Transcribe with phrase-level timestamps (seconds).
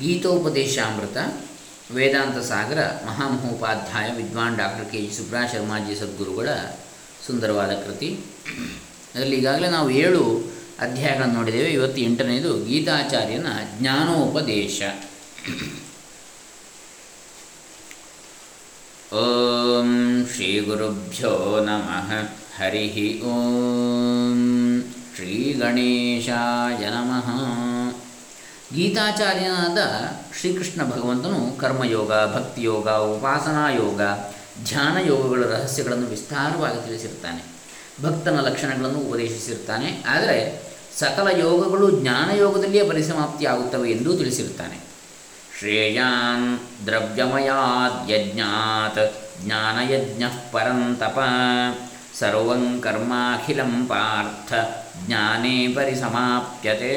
[0.00, 1.16] ಗೀತೋಪದೇಶಾಮೃತ,
[1.90, 6.48] ವೇದಾಂತ ಸಾಗರ, ಮಹಾಮಹೋಪಾಧ್ಯಾಯ, ವಿದ್ವಾನ್ doctor K G Subra Sharmaji ಸದ್ಗುರುಗಳ
[7.26, 8.18] ಸುಂದರವಾದ ಕೃತಿ.
[9.14, 11.68] ಅದರಲ್ಲಿ ಈಗಾಗಲೇ ನಾವು ಏಳು ಅಧ್ಯಾಯಗಳನ್ನು ನೋಡಿದ್ದೇವೆ.
[11.68, 13.46] ಇವತ್ತು ಎಂಟನೇದು ಗೀತಾಚಾರ್ಯನ
[13.78, 14.82] ಜ್ಞಾನೋಪದೇಶ.
[19.14, 22.12] ಓಂ ಶ್ರೀ ಗುರುಭ್ಯೋ ನಮಃ.
[22.62, 24.82] ಹರಿ ಓಂ
[25.16, 27.69] ಶ್ರೀ ಗಣೇಶಾಯ ನಮಃ.
[28.74, 29.78] ಗೀತಾಚಾರ್ಯನಾದ
[30.40, 34.00] ಶ್ರೀಕೃಷ್ಣ ಭಗವಂತನು ಕರ್ಮಯೋಗ, ಭಕ್ತಿಯೋಗ ಉಪಾಸನಾ ಯೋಗ
[34.64, 37.44] ಧ್ಯಾನ ಯೋಗಗಳ ರಹಸ್ಯಗಳನ್ನು ವಿಸ್ತಾರವಾಗಿ ತಿಳಿಸಿರ್ತಾನೆ.
[38.02, 40.04] ಭಕ್ತನ ಲಕ್ಷಣಗಳನ್ನು ಉಪದೇಶಿಸಿರ್ತಾನೆ.
[40.08, 40.62] ಆದರೆ
[40.98, 44.80] ಸಕಲ ಯೋಗಗಳು ಜ್ಞಾನಯೋಗದಲ್ಲಿಯೇ ಪರಿಸಮಾಪ್ತಿಯಾಗುತ್ತವೆ ಎಂದೂ ತಿಳಿಸಿರ್ತಾನೆ.
[45.58, 47.88] ಶ್ರೇಯಾನ್ ದ್ರವ್ಯಮಯಾದ್ಯಜ್ಞಾತ್
[49.44, 51.18] ಜ್ಞಾನಯಜ್ಞ ಪರಂತಪ,
[52.18, 54.52] ಸರ್ವಂ ಕರ್ಮಾಖಿಲಂ ಪಾರ್ಥ
[55.06, 56.92] ಜ್ಞಾನೇ ಪರಿಸಮಾಪ್ಯತೆ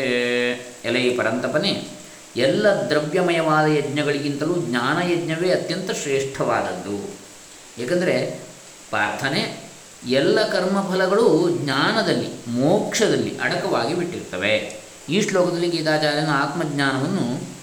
[0.85, 1.87] ಎಲೈ ಪರಂತಪನೇ.
[2.35, 7.23] ಎಲ್ಲ ದ್ರವ್ಯಮಯವಾದ ಯಜ್ಞಗಳಿಗಿಂತಲೂ ಜ್ಞಾನಯಜ್ಞವೇ ಅತ್ಯಂತ ಶ್ರೇಷ್ಠವಾದದ್ದು.
[7.83, 8.39] ಏಕೆಂದರೆ
[8.89, 9.63] ಪ್ರಾರ್ಥನೆ
[10.07, 14.83] ಎಲ್ಲ ಕರ್ಮಫಲಗಳು ಜ್ಞಾನದಲ್ಲಿ, ಮೋಕ್ಷದಲ್ಲಿ ಅಡಕವಾಗಿ ಬಿಟ್ಟಿರ್ತವೆ.
[15.09, 17.53] ಈ ಶ್ಲೋಕದಲ್ಲಿ ಗೀತಾಚಾರ್ಯನ ಆತ್ಮಜ್ಞಾನವನ್ನು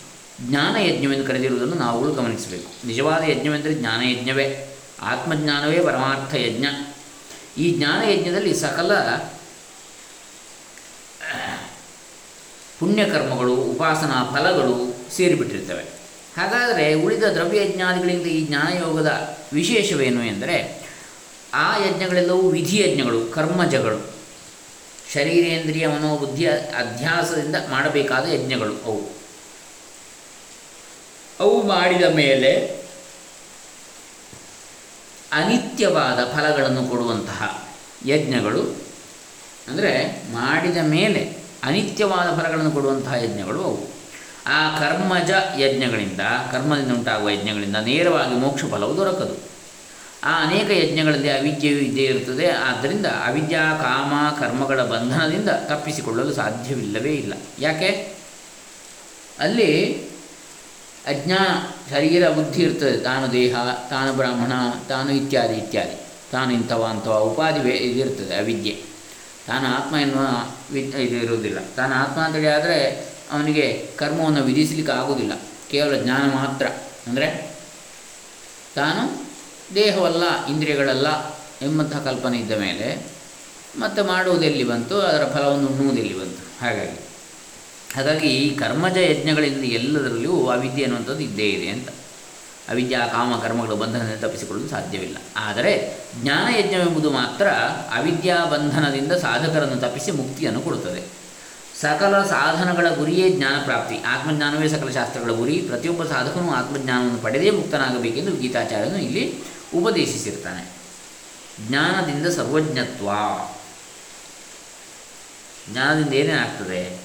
[0.49, 2.87] ಜ್ಞಾನಯಜ್ಞವೆಂದು ಕರೆದಿರುವುದನ್ನು ನಾವುಗಳು ಗಮನಿಸಬೇಕು.
[2.87, 6.65] ನಿಜವಾದ ಯಜ್ಞವೆಂದರೆ ಜ್ಞಾನಯಜ್ಞವೇ ಆತ್ಮಜ್ಞಾನವೇ ಪರಮಾರ್ಥ ಯಜ್ಞ.
[7.59, 8.93] ಈ ಜ್ಞಾನಯಜ್ಞದಲ್ಲಿ ಸಕಲ
[12.81, 15.83] ಪುಣ್ಯಕರ್ಮಗಳು, ಉಪಾಸನಾ ಫಲಗಳು ಸೇರಿಬಿಟ್ಟಿರ್ತವೆ.
[16.37, 20.89] ಹಾಗಾದರೆ ಉಳಿದ ದ್ರವ್ಯಯಜ್ಞಾದಿಗಳಿಂದ ಈ ಜ್ಞಾನಯೋಗದ ವಿಶೇಷವೇನು ಎಂದರೆ,
[21.55, 24.21] ಆ ಯಜ್ಞಗಳೆಲ್ಲವೂ ವಿಧಿಯಜ್ಞಗಳು, ಕರ್ಮಜಗಳು.
[25.13, 29.11] ಶರೀರೇಂದ್ರಿಯ ಮನೋಬುದ್ಧಿಯ ಅಧ್ಯಾಸದಿಂದ ಮಾಡಬೇಕಾದ ಯಜ್ಞಗಳು ಅವು.
[31.41, 32.81] ಅವು ಮಾಡಿದ ಮೇಲೆ
[35.33, 37.69] ಅನಿತ್ಯವಾದ ಫಲಗಳನ್ನು ಕೊಡುವಂತಹ
[38.07, 38.63] ಯಜ್ಞಗಳು.
[39.69, 44.01] ಅಂದರೆ ಮಾಡಿದ ಮೇಲೆ ಅನಿತ್ಯವಾದ ಫಲಗಳನ್ನು ಕೊಡುವಂತಹ ಯಜ್ಞಗಳು ಅವು.
[44.47, 46.21] ಆ ಕರ್ಮಜ ಯಜ್ಞಗಳಿಂದ,
[46.53, 49.51] ಕರ್ಮದಿಂದ ಉಂಟಾಗುವ ಯಜ್ಞಗಳಿಂದ ನೇರವಾಗಿ ಮೋಕ್ಷ ಫಲವು ದೊರಕದು.
[50.25, 52.51] ಆ ಅನೇಕ ಯಜ್ಞಗಳಲ್ಲಿ ಅವಿದ್ಯೆಯು ಇದ್ದೇ ಇರುತ್ತದೆ.
[52.51, 57.35] ಆದ್ದರಿಂದ ಅವಿದ್ಯಾ, ಕಾಮ, ಕರ್ಮಗಳ ಬಂಧನದಿಂದ ತಪ್ಪಿಸಿಕೊಳ್ಳಲು ಸಾಧ್ಯವಿಲ್ಲವೇ ಇಲ್ಲ.
[57.59, 58.15] ಯಾಕೆ?
[59.39, 60.03] ಅಲ್ಲಿ
[61.07, 61.47] ಅಜ್ಞಾನ
[61.91, 62.97] ಶರೀರ, ಬುದ್ಧಿ ಇರ್ತದೆ.
[62.97, 63.57] ತಾನು ದೇಹ,
[63.91, 64.53] ತಾನು ಬ್ರಾಹ್ಮಣ,
[64.89, 65.97] ತಾನು ಇತ್ಯಾದಿ ಇತ್ಯಾದಿ.
[66.33, 68.90] ತಾನು ಇಂಥವ, ಅಂಥವ ಉಪಾಧಿ ಇದಿರ್ತದೆ ಅವಿದ್ಯೆ.
[69.51, 70.27] ತಾನು ಆತ್ಮ ಎನ್ನುವ
[70.71, 71.59] ವಿ ಇದು ಇರುವುದಿಲ್ಲ.
[71.77, 72.79] ತಾನು ಆತ್ಮ ಅಂತೇಳಿ ಆದರೆ
[73.33, 75.33] ಅವನಿಗೆ ಕರ್ಮವನ್ನು ವಿಧಿಸಲಿಕ್ಕೆ ಆಗುವುದಿಲ್ಲ.
[75.71, 76.67] ಕೇವಲ ಜ್ಞಾನ ಮಾತ್ರ.
[77.07, 77.51] ಅಂದರೆ
[78.75, 79.03] ತಾನು
[79.75, 81.09] ದೇಹವಲ್ಲ, ಇಂದ್ರಿಯಗಳಲ್ಲ
[81.63, 83.07] ಎಂಬಂತಹ ಕಲ್ಪನೆ ಇದ್ದ ಮೇಲೆ
[83.79, 85.01] ಮತ್ತೆ ಮಾಡುವುದೆಲ್ಲಿ ಬಂತು?
[85.01, 86.43] ಅದರ ಫಲವನ್ನು ಉಣ್ಣುವುದೆಲ್ಲಿ ಬಂತು?
[86.61, 86.99] ಹಾಗಾಗಿ
[87.97, 91.89] ಹಾಗಾಗಿ ಈ ಕರ್ಮಜ ಯಜ್ಞಗಳಿಂದ ಎಲ್ಲದರಲ್ಲಿಯೂ ಅವಿದ್ಯೆ ಅನ್ನುವಂಥದ್ದು ಇದ್ದೇ ಇದೆ ಅಂತ.
[92.71, 95.17] ಅವಿದ್ಯಾ, ಕಾಮ, ಕರ್ಮಗಳು, ಬಂಧನದಿಂದ ತಪ್ಪಿಸಿಕೊಳ್ಳಲು ಸಾಧ್ಯವಿಲ್ಲ.
[95.37, 97.49] ಆದರೆ ಜ್ಞಾನಯಜ್ಞವೆಂಬುದು ಮಾತ್ರ
[97.99, 101.21] ಅವಿದ್ಯಾ, ಬಂಧನದಿಂದ ಸಾಧಕರನ್ನು ತಪ್ಪಿಸಿ ಮುಕ್ತಿಯನ್ನು ಕೊಡುತ್ತದೆ.
[101.81, 103.99] ಸಕಲ ಸಾಧನಗಳ ಗುರಿಯೇ ಜ್ಞಾನ ಪ್ರಾಪ್ತಿ.
[104.07, 105.59] ಆತ್ಮಜ್ಞಾನವೇ ಸಕಲ ಶಾಸ್ತ್ರಗಳ ಗುರಿ.
[105.59, 109.35] ಪ್ರತಿಯೊಬ್ಬ ಸಾಧಕನು ಆತ್ಮಜ್ಞಾನವನ್ನು ಪಡೆದೇ ಮುಕ್ತನಾಗಬೇಕೆಂದು ಗೀತಾಚಾರ್ಯನು ಇಲ್ಲಿ
[109.75, 110.81] ಉಪದೇಶಿಸಿರ್ತಾನೆ.
[111.69, 113.11] ಜ್ಞಾನದಿಂದ ಸರ್ವಜ್ಞತ್ವ.
[115.73, 117.01] ಜ್ಞಾನದಿಂದ ಏನೇನಾಗ್ತದೆ?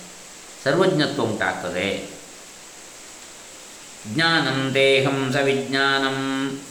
[0.64, 2.10] ಸರ್ವಜ್ಞತ್ವ ಉಂಟಾಗ್ತದೆ.
[4.14, 6.18] ಜ್ಞಾನಂ ದೇಹಂ ಸವಿಜ್ಞಾನಂ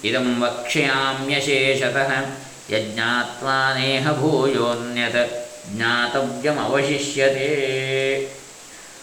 [0.05, 2.11] ಇದಂ ವಕ್ಷ್ಯಾಮ್ಯಶೇಷತಃ
[2.71, 5.23] ಯಜ್ಞಾತ್ವಾನೇಹ ಭೂಯೋನ್ಯತ್
[5.75, 7.49] ಜ್ಞಾತವ್ಯಮವಶಿಷ್ಯತೆ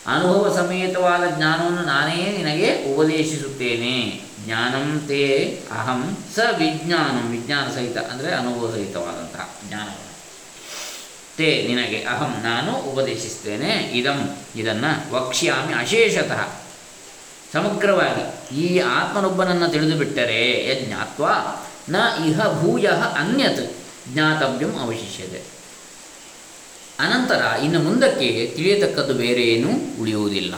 [0.07, 3.95] ಅನುಭವ ಸಮೇತವಾದ ಜ್ಞಾನವನ್ನು ನಾನೇ ನಿನಗೆ ಉಪದೇಶಿಸುತ್ತೇನೆ
[4.45, 5.21] ಜ್ಞಾನಂ ತೇ
[5.71, 6.01] ಅಹಂ
[6.35, 10.09] ಸ ವಿಜ್ಞಾನಂ ವಿಜ್ಞಾನ ಸಹಿತ ಅಂದರೆ ಅನುಭವ ಸಹಿತವಾದಂತಹ ಜ್ಞಾನವನ್ನು
[11.37, 14.19] ತೇ ನಿನಗೆ ಅಹಂ ನಾನು ಉಪದೇಶಿಸ್ತೇನೆ। ಇದಂ
[14.55, 16.41] ಇದನ್ನು ವಕ್ಷ್ಯಾಮಿ ಅಶೇಷತಃ
[17.53, 21.25] ಸಮಗ್ರವಾಗಿ, ಈ ಆತ್ಮನೊಬ್ಬನನ್ನು ತಿಳಿದುಬಿಟ್ಟರೆ ಯಜ್ಞಾತ್ವ
[21.89, 21.95] ನ
[22.27, 23.77] ಇಹ ಭೂಯ ಅನ್ಯತ್,
[24.13, 25.41] ಜ್ಞಾತವ್ಯಂ ಅವಶಿಷ್ಯತೆ.
[26.99, 29.67] ಅನಂತರ, ಇನ್ನು ಮುಂದಕ್ಕೆ ತಿಳಿಯತಕ್ಕದ್ದು ಬೇರೆ ಏನೂ?
[30.01, 30.53] ಉಳಿಯುವುದಿಲ್ಲ.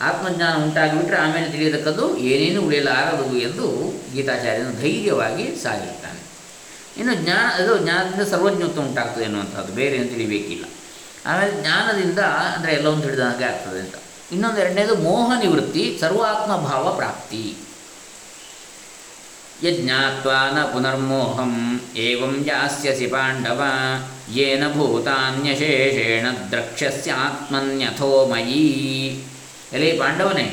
[0.00, 6.20] ಆತ್ಮಜ್ಞಾನ ಉಂಟಾಗಿಬಿಟ್ರೆ ಆಮೇಲೆ ತಿಳಿಯತಕ್ಕದ್ದು ಏನೇನು ಉಳಿಯಲಾರದು ಎಂದು ಗೀತಾಚಾರ್ಯನು ಧೈರ್ಯವಾಗಿ ಸಾಗಿರ್ತಾನೆ.
[6.96, 10.64] ಇನ್ನು ಜ್ಞಾನ ಅದು ಜ್ಞಾನದಿಂದ ಸರ್ವಜ್ಞತ್ವ ಉಂಟಾಗ್ತದೆ ಎನ್ನುವಂಥದ್ದು ಬೇರೆ ಏನು ತಿಳಿಬೇಕಿಲ್ಲ.
[11.28, 12.20] ಆಮೇಲೆ ಜ್ಞಾನದಿಂದ
[12.54, 13.96] ಅಂದರೆ ತಿಳಿದ ಹಾಗೆ ಆಗ್ತದೆ ಅಂತ.
[14.34, 17.42] ಇನ್ನೊಂದು ಎರಡನೇದು ಮೋಹ ನಿವೃತ್ತಿ, ಸರ್ವಾತ್ಮ ಭಾವ ಪ್ರಾಪ್ತಿ.
[19.66, 21.54] ಯಜ್ಞಾತ್ವಾ ನ ಪುನರ್ಮೋಹಂ
[22.06, 23.62] ಏವಂ ಯಾಸ್ಯಸಿ ಪಾಂಡವ
[24.36, 28.66] ಯೇನ ಭೂತಾನ್ಯಶೇಷೇಣ ದ್ರಕ್ಷ್ಯಸ್ಯಾತ್ಮನ್ಯಥೋ ಮಯೀ
[29.76, 30.46] ಎಲೆ ಪಾಂಡವನೇ,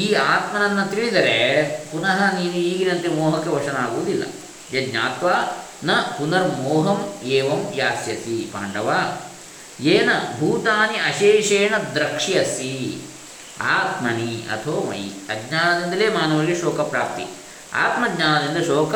[0.00, 1.36] ಈ ಆತ್ಮನನ್ನು ತಿಳಿದರೆ
[1.90, 4.24] ಪುನಃ ನೀನು ಈಗಿನಂತೆ ಮೋಹಕ್ಕೆ ವಶನಾಗುವುದಿಲ್ಲ.
[4.76, 5.28] ಯಜ್ಞಾತ್ವ
[5.88, 6.98] ನ ಪುನರ್ಮೋಹಂ
[7.36, 8.88] ಏವಂ ಯಾಸ್ಯಸಿ ಪಾಂಡವ.
[9.80, 10.10] ಏನ
[10.40, 13.02] ಭೂತಾನಿ ಅಶೇಷೇಣ ದ್ರಕ್ಷ್ಯಸಿ
[13.60, 17.26] ಆತ್ಮನಿ ಅಥೋ ಮಯಿ ಅಜ್ಞಾನದಿಂದಲೇ ಮಾನವರಿಗೆ ಶೋಕ ಪ್ರಾಪ್ತಿ।
[17.74, 18.94] ಆತ್ಮಜ್ಞಾನದಿಂದ ಶೋಕ,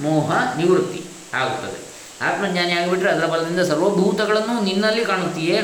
[0.00, 1.04] ಮೋಹ, ನಿವೃತ್ತಿ
[1.34, 1.84] ಆಗುತ್ತದೆ.
[2.24, 5.58] ಆತ್ಮಜ್ಞಾನಿ ಆಗಿಬಿಟ್ರೆ ಅದರ ಬಲದಿಂದ ಸರ್ವಭೂತಗಳನ್ನು ನಿನ್ನಲ್ಲಿ ಕಾಣುತ್ತೀಯೇ?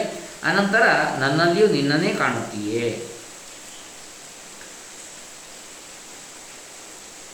[0.44, 0.82] ಅನಂತರ
[1.18, 3.06] ನನ್ನಲ್ಲಿಯೂ ನಿನ್ನನ್ನೇ ಕಾಣುತ್ತೀಯೇ?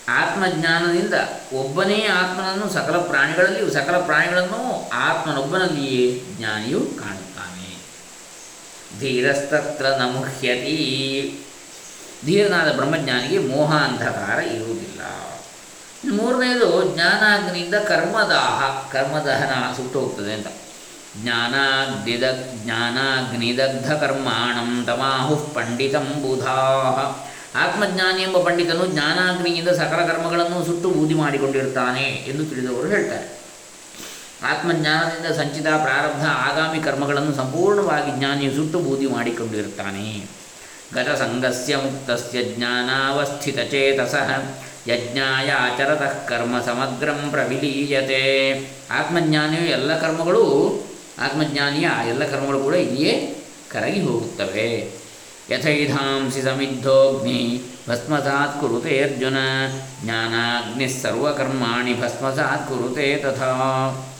[0.08, 1.14] ಆತ್ಮಜ್ಞಾನದಿಂದ
[1.52, 7.16] ಒಬ್ಬನೇ ಆತ್ಮನನ್ನು ಸಕಲ ಪ್ರಾಣಿಗಳಲ್ಲಿಯೂ, ಸಕಲ ಪ್ರಾಣಿಗಳನ್ನು ಆತ್ಮನೊಬ್ಬನಲ್ಲಿಯೇ ಜ್ಞಾನಿಯು ಕಾಣುತ್ತಾನೆ
[9.01, 10.79] ಧೀರಸ್ತತ್ರ ನಮುಹ್ಯತಿ.
[12.25, 15.01] ಧೀರನಾದ ಬ್ರಹ್ಮಜ್ಞಾನಿಗೆ ಮೋಹ ಅಂಧಕಾರ ಇರುವುದಿಲ್ಲ
[16.13, 20.47] ಮೂರನೆಯದು ಜ್ಞಾನಾಗ್ನಿಯಿಂದ ಕರ್ಮದಾಹ, ಕರ್ಮದಹನ ಸುಟ್ಟು ಹೋಗ್ತದೆ ಅಂತ.
[21.23, 22.23] ಜ್ಞಾನಾಗ್ನಿದ
[22.65, 26.59] ಜ್ಞಾನಾಗ್ನಿದಗ್ಧ ಕರ್ಮಾಣಂ ತಮಾಹು ಪಂಡಿತಂ ಬುಧಾ
[27.55, 33.36] ಆತ್ಮಜ್ಞಾನಿ ಎಂಬ ಪಂಡಿತನು ಜ್ಞಾನಾಗ್ನಿಯಿಂದ ಸಕಲ ಕರ್ಮಗಳನ್ನು ಸುಟ್ಟು ಬೂದಿ ಮಾಡಿಕೊಂಡಿರ್ತಾನೆ ಎಂದು ತಿಳಿದವರು ಹೇಳ್ತಾರೆ.
[34.43, 40.25] ಆತ್ಮಜ್ಞಾನದಿಂದ ಸಂಚಿತ ಪ್ರಾರಬ್ಧ ಆಗಾಮಿ ಕರ್ಮಗಳನ್ನು ಸಂಪೂರ್ಣವಾಗಿ ಜ್ಞಾನಿಯು ಸುಟ್ಟು ಬೂದಿ ಮಾಡಿಕೊಂಡಿರುತ್ತಾನೆ.
[40.94, 44.31] ಗತಸಂಗಸ್ಯ ಮುಕ್ತಸ್ಯ ಜ್ಞಾನಾವಸ್ಥಿತಚೇತಸಃ
[44.88, 48.53] ಯಜ್ಞಾಯ ಆಚರತಃ ಕರ್ಮ ಸಮಗ್ರಂ ಪ್ರವಿಲೀಯತೆ.
[48.91, 50.44] ಆತ್ಮಜ್ಞಾನಿಯು ಎಲ್ಲ ಕರ್ಮಗಳು,
[51.19, 54.91] ಆತ್ಮಜ್ಞಾನಿಯ ಎಲ್ಲ ಕರ್ಮಗಳು ಕೂಡ ಇಲ್ಲಿಯೇ ಕರಗಿ ಹೋಗುತ್ತವೆ.
[55.50, 59.37] ಯಥೈಧಾಂಸಿ ಸಮಿದ್ಧೋಗ್ನಿ ಭಸ್ಮಸಾತ್ ಕುರುತೆ ಅರ್ಜುನ.
[60.05, 64.12] ಜ್ಞಾನಾಗ್ನಿ ಸರ್ವಕರ್ಮಾಣಿ ಭಸ್ಮಸಾತ್ ಕುರುತೆ ತಥಾ.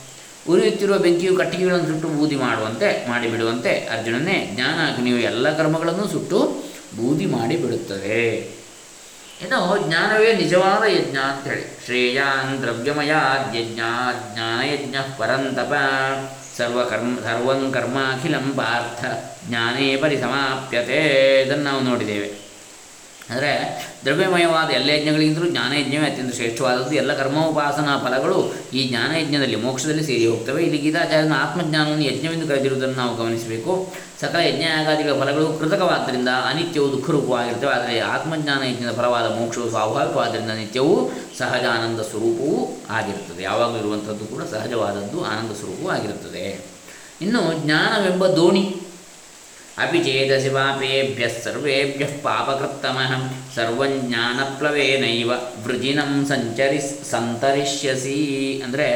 [0.51, 6.63] ಉರಿಯುತ್ತಿರುವ ಬೆಂಕಿಯು ಕಟ್ಟಿಗೆಗಳನ್ನು ಸುಟ್ಟು ಬೂದಿ ಮಾಡುವಂತೆ, ಮಾಡಿಬಿಡುವಂತೆ ಅರ್ಜುನನೇ ಜ್ಞಾನಾಗ್ನಿಯು ಎಲ್ಲ ಕರ್ಮಗಳನ್ನು ಸುಟ್ಟು
[6.97, 8.57] ಬೂದಿ ಮಾಡಿಬಿಡುತ್ತದೆ
[9.43, 11.85] ಇನ್ನು ಜ್ಞಾನವೇ ನಿಜವಾದ ಯಜ್ಞ ಅಂತೇಳಿ.
[11.85, 13.81] ಶ್ರೇಯಾನ್ ದ್ರವ್ಯಮಯಾದ್ಯಜ್ಞ
[14.35, 15.73] ಜ್ಞಾನಯಜ್ಞ ಪರಂತಪ.
[16.57, 19.05] ಸರ್ವಕರ್ಮ ಸರ್ವಂ ಕರ್ಮಾಖಿಲಂ ಪಾರ್ಥ.
[19.49, 21.41] ಜ್ಞಾನೇ ಪರಿಸಮಾಪ್ಯತೆ.
[21.43, 22.46] ಇದನ್ನು ನಾವು ನೋಡಿದ್ದೇವೆ.
[23.31, 23.53] ಅಂದರೆ
[24.05, 26.95] ದ್ರವ್ಯಮಯವಾದ ಎಲ್ಲ ಯಜ್ಞಗಳಿಗಿಂತಲೂ ಜ್ಞಾನಯಜ್ಞವೇ ಅತ್ಯಂತ ಶ್ರೇಷ್ಠವಾದದ್ದು.
[26.95, 30.63] ಎಲ್ಲ ಕರ್ಮೋಪಾಸನಾ ಫಲಗಳು ಈ ಜ್ಞಾನಯಜ್ಞದಲ್ಲಿ ಮೋಕ್ಷದಲ್ಲಿ ಸೇರಿ ಹೋಗ್ತವೆ.
[30.63, 33.95] ಇಲ್ಲಿ ಗೀತಾಚಾರ್ಯನ ಆತ್ಮಜ್ಞಾನವನ್ನು ಯಜ್ಞವೆಂದು ಕರೆದಿರುವುದನ್ನು ನಾವು ಗಮನಿಸಬೇಕು.
[34.21, 37.73] ಸಕಲ ಯಜ್ಞಯಾಗಾದಿಗಳ ಫಲಗಳು ಕೃತಕವಾದ್ದರಿಂದ ಅನಿತ್ಯವು ದುಃಖರೂಪವಾಗಿರ್ತವೆ.
[37.73, 43.43] ಆದರೆ ಆತ್ಮಜ್ಞಾನ ಯಜ್ಞದ ಫಲವಾದ ಮೋಕ್ಷವು ಸ್ವಾಭಾವಿಕವಾದ್ದರಿಂದ ನಿತ್ಯವೂ ಸಹಜ ಆನಂದ ಸ್ವರೂಪವೂ ಆಗಿರುತ್ತದೆ.
[43.43, 46.65] ಯಾವಾಗಲೂ ಇರುವಂಥದ್ದು ಕೂಡ ಸಹಜವಾದದ್ದು, ಆನಂದ ಸ್ವರೂಪವೂ ಆಗಿರುತ್ತದೆ.
[47.21, 48.77] ಇನ್ನು ಜ್ಞಾನವೆಂಬ ದೋಣಿ
[49.79, 53.13] ಅಪಿ ಚೇತಸಿ ಪಾಪೇಭ್ಯ ಸರ್ವೇಭ್ಯ ಪಾಪಕೃತ್ತಮಃ
[53.55, 55.31] ಸರ್ವಜ್ಞಾನಪ್ಲವೇನೈವ
[55.65, 58.19] ವೃಜಿನಂ ಸಂಚರಿಸ್ ಸಂತರಿಷ್ಯಸಿ
[58.65, 58.87] ಅಂದರೆ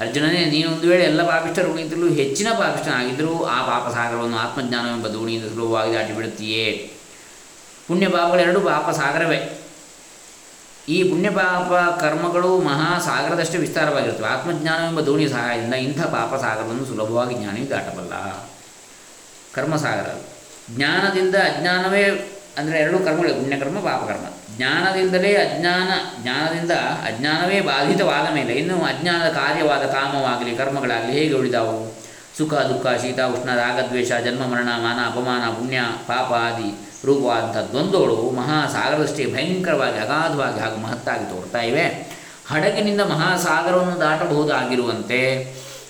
[0.00, 6.92] ಅರ್ಜುನನೇ, ನೀನು ಒಂದು ವೇಳೆ ಎಲ್ಲ ಪಾಪಿಷ್ಠರುಗಳಿಂತಲೂ ಹೆಚ್ಚಿನ ಪಾಪಿಷ್ಠನಾಗಿದ್ದರೂ ಆ ಪಾಪಸಾಗರವನ್ನು, ಆತ್ಮಜ್ಞಾನವೆಂಬ ದೋಣಿಯಿಂದ ಸುಲಭವಾಗಿ ದಾಟಿಬಿಡುತ್ತೀಯೇ?
[7.88, 9.40] ಪುಣ್ಯ ಪಾಪಗಳೆರಡೂ ಪಾಪಸಾಗರವೇ.
[10.88, 14.28] ಈ ಪುಣ್ಯ ಪಾಪ ಕರ್ಮಗಳು ಮಹಾಸಾಗರದಷ್ಟು ವಿಸ್ತಾರವಾಗಿರುತ್ತವೆ.
[14.28, 18.12] ಆತ್ಮಜ್ಞಾನವೆಂಬ ದೋಣಿ ಸಹಾಯದಿಂದ ಇಂಥ ಪಾಪಸಾಗರವನ್ನು ಸುಲಭವಾಗಿ ಜ್ಞಾನಿಯು ದಾಟಬಲ್ಲ.
[19.54, 20.20] ಕರ್ಮಸಾಗರ.
[20.76, 22.02] ಜ್ಞಾನದಿಂದ ಅಜ್ಞಾನವೇ
[22.58, 24.26] ಅಂದರೆ ಎರಡು ಕರ್ಮಗಳು, ಪುಣ್ಯಕರ್ಮ, ಪಾಪಕರ್ಮ.
[24.56, 25.90] ಜ್ಞಾನದಿಂದಲೇ ಅಜ್ಞಾನ,
[26.22, 26.70] ಜ್ಞಾನದಿಂದ
[27.06, 32.02] ಅಜ್ಞಾನವೇ ಬಾಧಿತವಾದ ಮೇಲೆ ಇನ್ನು ಅಜ್ಞಾನದ ಕಾರ್ಯವಾದ ಕಾಮವಾಗಲಿ, ಕರ್ಮಗಳಾಗಲಿ ಹೇಗೆ ಉಳಿದಾವು?
[32.38, 39.26] ಸುಖ, ದುಃಖ, ಶೀತ, ಉಷ್ಣ ರಾಗದ್ವೇಷ ಜನ್ಮ, ಮರಣ, ಮಾನ, ಅಪಮಾನ, ಪುಣ್ಯ, ಪಾಪ ಆದಿ ರೂಪವಾದಂಥ ದ್ವಂದ್ವಗಳು ಮಹಾಸಾಗರದಷ್ಟೇ
[39.26, 41.84] ಭಯಂಕರವಾಗಿ, ಅಗಾಧವಾಗಿ ಹಾಗೂ ಮಹತ್ತಾಗಿ ತೋರ್ತಾ ಇವೆ.
[42.50, 45.20] ಹಡಗಿನಿಂದ ಮಹಾಸಾಗರವನ್ನು ದಾಟಬಹುದಾಗಿರುವಂತೆ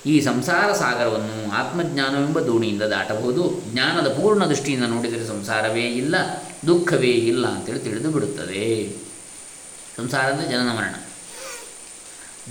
[0.07, 3.63] ಈ ಸಂಸಾರ ಸಾಗರವನ್ನು ಆತ್ಮಜ್ಞಾನವೆಂಬ ದೋಣಿಯಿಂದ ದಾಟಬಹುದು.
[3.73, 6.15] ಜ್ಞಾನದ ಪೂರ್ಣ ದೃಷ್ಟಿಯಿಂದ ನೋಡಿದರೆ ಸಂಸಾರವೇ ಇಲ್ಲ,
[6.67, 8.97] ದುಃಖವೇ ಇಲ್ಲ ಅಂತೇಳಿ ತಿಳಿದು ಬಿಡುತ್ತದೆ.
[9.97, 10.95] ಸಂಸಾರದ ಜನನ ಮರಣ.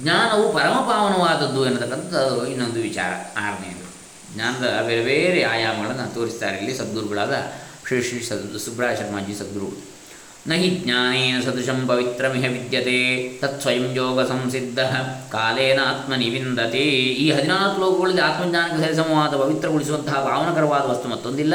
[0.04, 3.92] ಜ್ಞಾನವು ಪರಮಪಾವನವಾದದ್ದು ಎನ್ನತಕ್ಕಂಥದ್ದು ಇನ್ನೊಂದು ವಿಚಾರ ಆರನೆಯದು
[4.36, 7.34] ಜ್ಞಾನದ ಬೇರೆ ಬೇರೆ ಆಯಾಮಗಳನ್ನು ತೋರಿಸ್ತಾರೆ ಇಲ್ಲಿ ಸದ್ಗುರುಗಳಾದ
[7.88, 9.92] ಶ್ರೀ ಶ್ರೀ ಸದ್, ಸುಬ್ರಹ ಶರ್ಮಾಜಿ ಸದ್ಗುರುಗಳು
[10.50, 10.54] ನ
[10.84, 13.00] ಜ್ಞಾನೇನ ಸದೃಶಂ ಪವಿತ್ರಮಿಹ ವಿದ್ಯತೆ
[13.42, 14.80] ತತ್ಸ್ವಯಂ ಯೋಗ ಸಂಸಿದ್ಧ
[15.32, 16.86] ಕಾಲೇನ ಆತ್ಮ ವಿಂದತೆ
[17.24, 21.54] ಈ ಹದಿನಾಲ್ಕು ಲೋಕಗಳಲ್ಲಿ ಆತ್ಮಜ್ಞಾನಕ್ಕೆ ಸರಿಸಮವಾದ ಪವಿತ್ರಗೊಳಿಸುವಂತಹ ಭಾವನಕರವಾದ ವಸ್ತು ಮತ್ತೊಂದಿಲ್ಲ.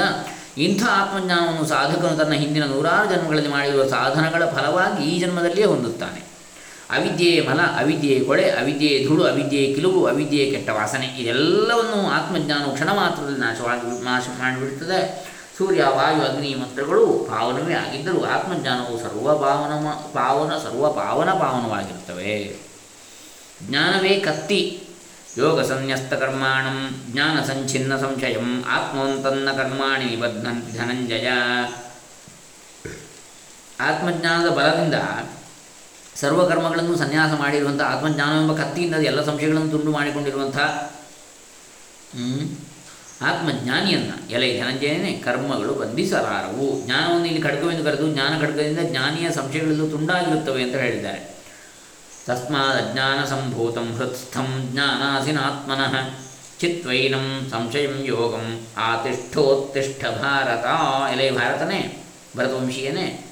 [0.58, 6.22] ಇಂಥ ಆತ್ಮಜ್ಞಾನವನ್ನು ಸಾಧಕನು ತನ್ನ ಹಿಂದಿನ ನೂರಾರು ಜನ್ಮಗಳಲ್ಲಿ ಮಾಡಿರುವ ಸಾಧನಗಳ ಫಲವಾಗಿ ಈ ಜನ್ಮದಲ್ಲಿಯೇ ಹೊಂದುತ್ತಾನೆ.
[6.90, 13.40] ಅವಿದ್ಯೆಯೇ ಫಲ ಅವಿದ್ಯೆಯೇ ಕೊಳೆ ಅವಿದ್ಯೆಯೇ ಧೂಳು ಅವಿದ್ಯೆಯೇ ಕಿಲುಬು ಅವಿದ್ಯೆಯೇ ಕೆಟ್ಟ ವಾಸನೆ, ಇದೆಲ್ಲವನ್ನು ಆತ್ಮಜ್ಞಾನವು ಕ್ಷಣ ಮಾತ್ರದಲ್ಲಿ
[13.40, 15.00] ನಾಶವಾಗಿ, ನಾಶ ಮಾಡಿಬಿಡುತ್ತದೆ.
[15.58, 22.60] ಸೂರ್ಯ ವಾಯು ಅಗ್ನಿ ಮಂತ್ರಗಳು ಪಾವನವೇ ಆಗಿದ್ದರೂ ಆತ್ಮಜ್ಞಾನವು ಸರ್ವ ಪಾವನ ಪಾವನ ಸರ್ವ ಪಾವನ ಪಾವನವಾಗಿರುತ್ತವೆ
[23.62, 24.82] ಜ್ಞಾನವೇ ಕತ್ತಿ.
[25.38, 31.28] ಯೋಗ ಸಂನ್ಯಸ್ತ ಕರ್ಮಾಣಂ, ಜ್ಞಾನ ಸಂಚಿನ್ನ ಸಂಶಯಂ, ಆತ್ಮವಂತನ್ನ ಕರ್ಮಾಣಿ ನಿಬದ್ಧನ್ ಧನಂಜಯ.
[33.80, 34.94] ಆತ್ಮಜ್ಞಾನದ ಬಲದಿಂದ
[36.16, 40.58] ಸರ್ವಕರ್ಮಗಳನ್ನು ಸನ್ಯಾಸ ಮಾಡಿರುವಂಥ ಆತ್ಮಜ್ಞಾನವೆಂಬ ಕತ್ತಿಯಿಂದ ಎಲ್ಲ ಸಂಶಯಗಳನ್ನು ತುಂಡು ಮಾಡಿಕೊಂಡಿರುವಂಥ
[43.22, 46.86] ಆತ್ಮಜ್ಞಾನಿಯನ್ನು, ಎಲೆ ಧನಂಜಯನೇ ಕರ್ಮಗಳು ಬಂಧಿಸಲಾರವು.
[46.86, 51.36] ಜ್ಞಾನವನ್ನು ಇಲ್ಲಿ ಖಡ್ಗವೆಂದು ಕರೆದು ಜ್ಞಾನ ಖಡ್ಗದಿಂದ ಜ್ಞಾನಿಯ ಸಂಶಯಗಳೆಲ್ಲೂ ತುಂಡಾಗಿರುತ್ತವೆ ಅಂತ ಹೇಳಿದ್ದಾರೆ.
[52.26, 56.08] ತಸ್ಮಾತ್ ಅಜ್ಞಾನ ಸಂಭೂತಂ ಹೃತ್ಸ್ಥಂ ಜ್ಞಾನಾಸಿನಾತ್ಮನಃ
[56.60, 60.66] ಚಿತ್ವೈನಂ ಸಂಶಯಂ ಯೋಗಂ ಆತಿಷ್ಠೋತ್ತಿಷ್ಠ ಭಾರತ.
[61.12, 62.04] ಎಲೆ ಭಾರತನೇ,
[62.36, 63.24] ಭರತವಂಶೀಯನೇ,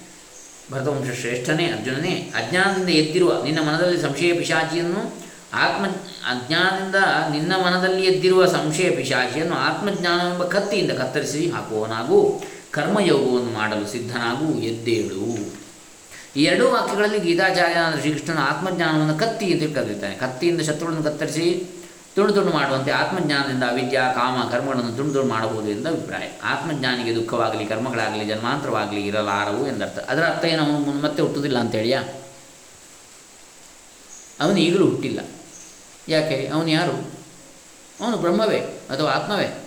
[0.73, 5.24] ಭರತವಂಶ ಶ್ರೇಷ್ಠನೇ, ಅರ್ಜುನನೇ, ಅಜ್ಞಾನದಿಂದ ಎದ್ದಿರುವ ನಿನ್ನ ಮನದಲ್ಲಿ ಸಂಶಯ ಪಿಶಾಚಿಯನ್ನು
[5.55, 5.87] ಆತ್ಮ
[6.27, 6.95] ಅಜ್ಞಾನದಿಂದ
[7.31, 12.43] ನಿನ್ನ ಮನದಲ್ಲಿ ಎದ್ದಿರುವ ಸಂಶಯ ಪಿಶಾಚಿಯನ್ನು ಆತ್ಮಜ್ಞಾನವೆಂಬ ಕತ್ತಿಯಿಂದ ಕತ್ತರಿಸಿ ಹಾಕುವವನಾಗೂ.
[12.71, 15.55] ಕರ್ಮಯೋಗವನ್ನು ಮಾಡಲು ಸಿದ್ಧನಾಗೂ, ಎದ್ದೇಳು.
[16.37, 21.67] ಈ ಎರಡೂ ವಾಕ್ಯಗಳಲ್ಲಿ ಗೀತಾಚಾರ್ಯ ಶ್ರೀಕೃಷ್ಣನ ಆತ್ಮಜ್ಞಾನವನ್ನು ಕತ್ತಿ ಎಂದು ಕರೆದಿದ್ದಾನೆ ಕತ್ತಿಯಿಂದ ಶತ್ರುಗಳನ್ನು ಕತ್ತರಿಸಿ
[22.15, 26.29] ತುಂಡು ತುಂಡು ಮಾಡುವಂತೆ ಆತ್ಮಜ್ಞಾನದಿಂದ ಅವಿದ್ಯಾ, ಕಾಮ, ಕರ್ಮಗಳನ್ನು ತುಂಡು ತುಂಡು ಮಾಡಬಹುದು ಎಂದು ಅಭಿಪ್ರಾಯ.
[26.43, 29.99] ಆತ್ಮಜ್ಞಾನಿಗೆ ದುಃಖವಾಗಲಿ, ಕರ್ಮಗಳಾಗಲಿ, ಜನ್ಮಾಂತರವಾಗಲಿ ಇರಲಾರವು ಎಂದರ್ಥ.
[29.99, 30.63] ಅದರ ಅರ್ಥ ಏನು?
[30.63, 32.03] ಅವನು ಮತ್ತೆ ಹುಟ್ಟುವುದಿಲ್ಲ ಅಂತೇಳಿಯಾ?
[34.41, 35.21] ಅವನು ಈಗಲೂ ಹುಟ್ಟಿಲ್ಲ.
[36.09, 36.51] ಯಾಕೆ?
[36.55, 37.11] ಅವನು ಯಾರು?
[38.01, 38.59] ಅವನು ಬ್ರಹ್ಮವೇ
[38.91, 39.65] ಅಥವಾ ಆತ್ಮವೇ?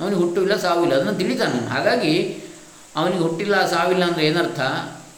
[0.00, 0.94] ಅವನಿಗೆ ಹುಟ್ಟಿಲ್ಲ, ಸಾವಿಲ್ಲ.
[0.94, 1.66] ಅದನ್ನು ತಿಳಿತಾನೆ.
[1.66, 2.42] ಹಾಗಾಗಿ
[2.96, 4.60] ಅವನಿಗೆ ಹುಟ್ಟಿಲ್ಲ, ಸಾವಿಲ್ಲ ಅಂದರೆ ಏನರ್ಥ?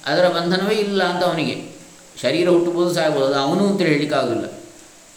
[0.06, 1.74] ಅದರ ಬಂಧನವೇ ಇಲ್ಲ ಅಂತ ಅವನಿಗೆ.
[2.22, 3.26] ಶರೀರ ಹುಟ್ಟಬೋದು, ಸಾಗ್ಬೋದು.
[3.26, 4.44] ಅದು ಅವನು ಅಂತೇಳಿ ಹೇಳಲಿಕ್ಕಾಗಲಿಲ್ಲ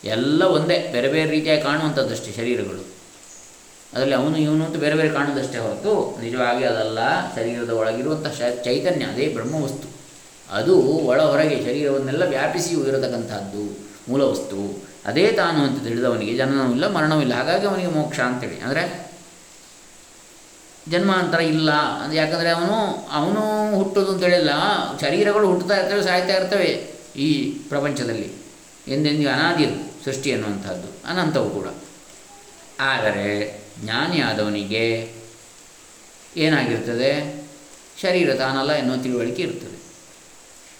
[0.03, 2.85] ಎಲ್ಲ ಒಂದೇ, ಬೇರೆ ಬೇರೆ ರೀತಿಯಾಗಿ ಕಾಣುವಂಥದ್ದಷ್ಟೇ ಶರೀರಗಳು.
[3.93, 6.99] ಅದರಲ್ಲಿ ಅವನು, ಇವನು ಅಂತ ಬೇರೆ ಬೇರೆ ಕಾಣುವುದಷ್ಟೇ ಹೊರತು ನಿಜವಾಗಿ ಅದಲ್ಲ
[7.35, 9.97] ಶರೀರದ ಒಳಗಿರುವಂಥ ಶ, ಚೈತನ್ಯ, ಅದೇ ಬ್ರಹ್ಮವಸ್ತು.
[10.51, 14.87] ಅದು ಒಳ ಹೊರಗೆ ಶರೀರವನ್ನೆಲ್ಲ ವ್ಯಾಪಿಸಿಯೂ ಇರತಕ್ಕಂಥದ್ದು ಮೂಲವಸ್ತು.
[15.07, 18.59] ಅದೇ ತಾನು ಅಂತ ತಿಳಿದವನಿಗೆ ಜನನವಿಲ್ಲ ಮರಣವಿಲ್ಲ ಹಾಗಾಗಿ ಅವನಿಗೆ ಮೋಕ್ಷ ಅಂತೇಳಿ.
[18.59, 19.07] ಅಂದರೆ
[20.89, 21.69] ಜನ್ಮಾಂತರ ಇಲ್ಲ.
[22.13, 24.49] ಯಾಕಂದರೆ ಅವನು ಅವನು ಹುಟ್ಟೋದು ಅಂತೇಳಿಲ್ಲ
[25.01, 28.31] ಶರೀರಗಳು ಹುಟ್ಟುತ್ತಾ ಇರ್ತವೆ, ಸಾಯ್ತಾ ಇರ್ತವೆ ಈ ಪ್ರಪಂಚದಲ್ಲಿ.
[28.87, 29.67] ಎಂದೆಂದಿಗೂ ಅನಾದಿ
[30.05, 31.09] ಸೃಷ್ಟಿ ಅನ್ನುವಂಥದ್ದು.
[31.09, 31.67] ಅನಂತವು ಕೂಡ.
[32.79, 35.13] ಆದರೆ ಜ್ಞಾನಿಯಾದವನಿಗೆ
[36.37, 37.43] ಏನಾಗಿರ್ತದೆ?
[38.01, 39.76] ಶರೀರ ತಾನಲ್ಲ ಎನ್ನುವ ತಿಳುವಳಿಕೆ ಇರ್ತದೆ.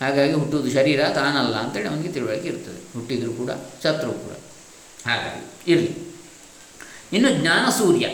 [0.02, 2.94] ಹಾಗಾಗಿ ಹುಟ್ಟುವುದು ಶರೀರ, ತಾನಲ್ಲ ಅಂತೇಳಿ ಅವನಿಗೆ ತಿಳುವಳಿಕೆ ಇರ್ತದೆ.
[2.94, 3.52] ಹುಟ್ಟಿದರೂ ಕೂಡ
[3.84, 4.36] ಶತ್ರು ಕೂಡ.
[5.12, 6.08] ಹಾಗಾಗಿ ಇರಲಿ.
[7.14, 8.10] ಇನ್ನು ಜ್ಞಾನ ಸೂರ್ಯ.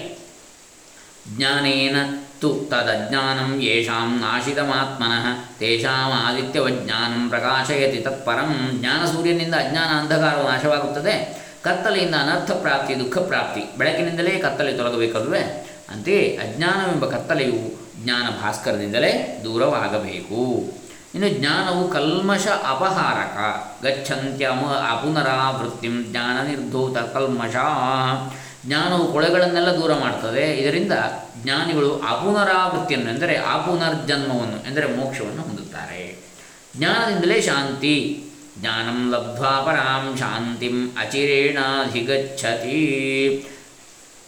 [1.38, 1.96] ಜ್ಞಾನೇನ
[2.42, 8.70] ತು ತದಜ್ಞಾನಂ ಯೇಷಾಂ ನಾಶಿತಮಾತ್ಮನಃ ತೇಷಾಂ ಆದಿತ್ಯವಜ್ಞಾನಂ ಪ್ರಕಾಶಯತಿ ತತ್ಪರಂ.
[8.74, 11.44] ಜ್ಞಾನ ಸೂರ್ಯನಿಂದ ಅಜ್ಞಾನ ಅಂಧಕಾರ ನಾಶವಾಗುತ್ತದೆ.
[11.62, 15.70] ಕತ್ತಲೆಯಿಂದ ಅನರ್ಥ ಪ್ರಾಪ್ತಿ, ದುಃಖ ಪ್ರಾಪ್ತಿ ಬೆಳಕಿನಿಂದಲೇ ಕತ್ತಲೆ ತೊಲಗಬೇಕಲ್ವೇ?
[15.90, 20.74] ಅಂತೆಯೇ ಅಜ್ಞಾನವೆಂಬ ಕತ್ತಲೆಯು ಜ್ಞಾನ ಭಾಸ್ಕರದಿಂದಲೇ ದೂರವಾಗಬೇಕು.
[21.14, 23.38] ಇನ್ನು ಜ್ಞಾನವು ಕಲ್ಮಶ ಅಪಹಾರಕ.
[23.86, 27.56] ಗಚ್ಚಂತ್ಯಮ ಅಪುನರಾವೃತ್ತಿಂ ಜ್ಞಾನ ನಿರ್ಧೂತ ಕಲ್ಮಶ.
[28.66, 30.58] ಜ್ಞಾನವು ಕೊಳೆಗಳನ್ನೆಲ್ಲ ದೂರ ಮಾಡ್ತದೆ.
[30.58, 30.92] ಇದರಿಂದ
[31.44, 36.16] ಜ್ಞಾನಿಗಳು ಅಪುನರಾವೃತ್ತಿಯನ್ನು ಎಂದರೆ ಅಪುನರ್ಜನ್ಮವನ್ನು ಎಂದರೆ ಮೋಕ್ಷವನ್ನು ಹೊಂದುತ್ತಾರೆ.
[36.78, 38.24] ಜ್ಞಾನದಿಂದಲೇ ಶಾಂತಿ.
[38.60, 41.98] ಜ್ಞಾನಂ ಲಬ್ಧ್ವಾ ಪರಾಂ ಶಾಂತಿಂ ಅಚಿರೇಣಾಧಿಗಚ್ಚತಿ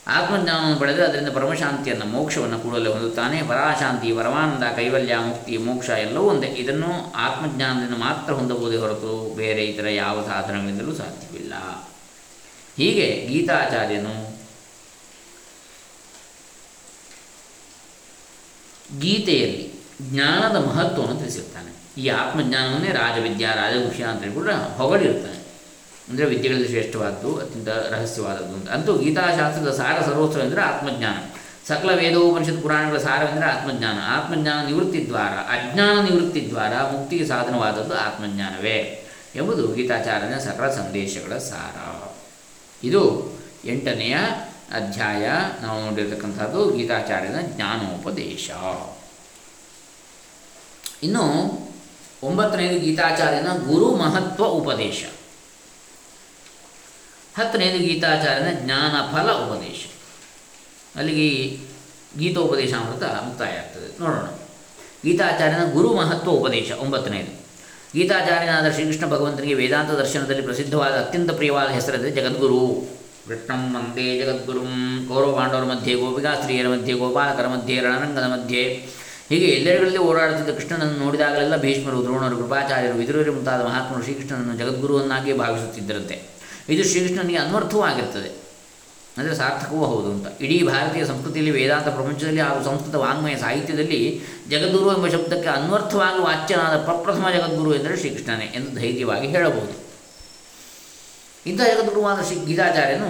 [0.08, 3.44] ಆತ್ಮಜ್ಞಾನವನ್ನು ಪಡೆದು ಅದರಿಂದ ಪರಮಶಾಂತಿಯನ್ನು, ಮೋಕ್ಷವನ್ನು ಕೂಡಲೇ ಹೊಂದುತ್ತಾನೆ.
[3.48, 6.48] ಪರಾಶಾಂತಿ, ಪರಮಾನಂದ, ಕೈವಲ್ಯ, ಮುಕ್ತಿ, ಮೋಕ್ಷ ಎಲ್ಲವೂ ಒಂದೇ.
[6.48, 11.54] ಇದನ್ನು ಆತ್ಮಜ್ಞಾನದಿಂದ ಮಾತ್ರ ಹೊಂದಬಹುದೇ ಹೊರತು ಬೇರೆ ಇತರ ಯಾವ ಸಾಧನಗಳಿಂದಲೂ ಸಾಧ್ಯವಿಲ್ಲ.
[12.78, 14.36] ಹೀಗೆ ಗೀತಾಚಾರ್ಯನು
[19.00, 22.02] ಗೀತೆಯಲ್ಲಿ ಜ್ಞಾನದ ಮಹತ್ವವನ್ನು ತಿಳಿಸಿರ್ತಾನೆ.
[22.02, 25.35] ಈ ಆತ್ಮಜ್ಞಾನವನ್ನೇ ರಾಜವಿದ್ಯಾ ರಾಜಗುಷ್ಯ ಅಂತ ಕೂಡ ಹೊಗಳಿರ್ತಾನೆ.
[26.10, 28.70] ಅಂದರೆ ವಿದ್ಯೆಗಳಲ್ಲಿ ಶ್ರೇಷ್ಠವಾದ್ದು, ಅತ್ಯಂತ ರಹಸ್ಯವಾದದ್ದು ಅಂತ.
[28.70, 31.18] ಅಂತೂ ಗೀತಾಶಾಸ್ತ್ರದ ಸಾರ ಸರ್ವೋತ್ಸವ ಅಂದರೆ ಆತ್ಮಜ್ಞಾನ.
[31.68, 33.98] ಸಕಲ ವೇದೋಪನಿಷತ್ ಪುರಾಣಗಳ ಸಾರವೆಂದರೆ ಆತ್ಮಜ್ಞಾನ.
[34.02, 39.02] ಆತ್ಮಜ್ಞಾನ ನಿವೃತ್ತಿ ದ್ವಾರ, ಅಜ್ಞಾನ ನಿವೃತ್ತಿ ದ್ವಾರ ಮುಕ್ತಿಗೆ ಸಾಧನವಾದದ್ದು ಆತ್ಮಜ್ಞಾನವೇ
[39.36, 42.08] ಎಂಬುದು ಗೀತಾಚಾರ್ಯನ ಸಕಲ ಸಂದೇಶಗಳ ಸಾರ.
[42.84, 43.32] ಇದು
[43.66, 44.18] ಎಂಟನೆಯ
[44.72, 45.30] ಅಧ್ಯಾಯ.
[45.62, 48.50] ನಾವು ನೋಡಿರ್ತಕ್ಕಂಥದ್ದು ಗೀತಾಚಾರ್ಯನ ಜ್ಞಾನೋಪದೇಶ.
[51.04, 51.24] ಇನ್ನು
[52.24, 55.06] ಒಂಬತ್ತನೇದು ಗೀತಾಚಾರ್ಯನ ಗುರು ಮಹತ್ವ ಉಪದೇಶ.
[57.38, 59.86] ಹತ್ತನೇದು ಗೀತಾಚಾರ್ಯನ ಜ್ಞಾನಫಲ ಉಪದೇಶ.
[60.96, 61.58] ಅಲ್ಲಿಗೆ
[62.20, 64.00] ಗೀತೋಪದೇಶ ಅಮೃತ ಮುಕ್ತಾಯ ಆಗ್ತದೆ.
[64.00, 64.26] ನೋಡೋಣ.
[65.06, 67.46] ಗೀತಾಚಾರ್ಯನ ಗುರು ಮಹತ್ವ ಉಪದೇಶ, ಒಂಬತ್ತನೇದು.
[67.96, 72.90] ಗೀತಾಚಾರ್ಯನಾದ ಶ್ರೀಕೃಷ್ಣ ಭಗವಂತನಿಗೆ ವೇದಾಂತ ದರ್ಶನದಲ್ಲಿ ಪ್ರಸಿದ್ಧವಾದ ಅತ್ಯಂತ ಪ್ರಿಯವಾದ ಹೆಸರಿದೆ ಜಗದ್ಗುರು.
[73.28, 75.06] ಕೃಷ್ಣಂ ಮಂದೇ ಜಗದ್ಗುರುಂ.
[75.08, 78.64] ಕೌರವ ಪಾಂಡವರ ಮಧ್ಯೆ, ಗೋಪಿಕಾ ಸ್ತ್ರೀಯರ ಮಧ್ಯೆ, ಗೋಪಾಲಕರ ಮಧ್ಯೆ, ರಣರಂಗದ ಮಧ್ಯೆ.
[79.30, 86.35] ಹೀಗೆ ಎಲ್ಲೆಡೆಗಳಲ್ಲಿ ಓಡಾಡುತ್ತಿದ್ದ ಕೃಷ್ಣನನ್ನು ನೋಡಿದಾಗಲೆಲ್ಲ ಭೀಷ್ಮರು, ದ್ರೋಣರು, ಕೃಪಾಚಾರ್ಯರು ವಿದುರರು ಮುಂತಾದ ಮಹಾತ್ಮರು ಶ್ರೀಕೃಷ್ಣನನ್ನು ಜಗದ್ಗುರುವನ್ನಾಗಿಯೇ ಭಾವಿಸುತ್ತಿದ್ದರಂತೆ.
[86.70, 88.46] ಇದು ಶ್ರೀಕೃಷ್ಣನಿಗೆ ಅನ್ವರ್ಥವೂ ಆಗಿರ್ತದೆ
[89.18, 90.42] ಅಂದರೆ ಸಾರ್ಥಕವೂ ಹೌದು ಅಂತ.
[90.42, 97.28] ಇಡೀ ಭಾರತೀಯ ಸಂಸ್ಕೃತಿಯಲ್ಲಿ ವೇದಾಂತ ಪ್ರಪಂಚದಲ್ಲಿ ಹಾಗೂ ಸಂಸ್ಕೃತ ವಾಂಗ್ಮಯ ಸಾಹಿತ್ಯದಲ್ಲಿ ಜಗದ್ಗುರು ಎಂಬ ಶಬ್ದಕ್ಕೆ ಅನ್ವರ್ಥವಾಗಿ ವಾಚ್ಯನಾದ ಪ್ರಪ್ರಥಮ
[97.30, 99.86] ಜಗದ್ಗುರು ಎಂದರೆ ಶ್ರೀಕೃಷ್ಣನೇ ಎಂದು ಧೈರ್ಯವಾಗಿ ಹೇಳಬಹುದು.
[101.50, 103.10] ಇಂಥ ಜಗದ್ಗುರುವಾದ ಶ್ರೀ ಗೀತಾಚಾರ್ಯನು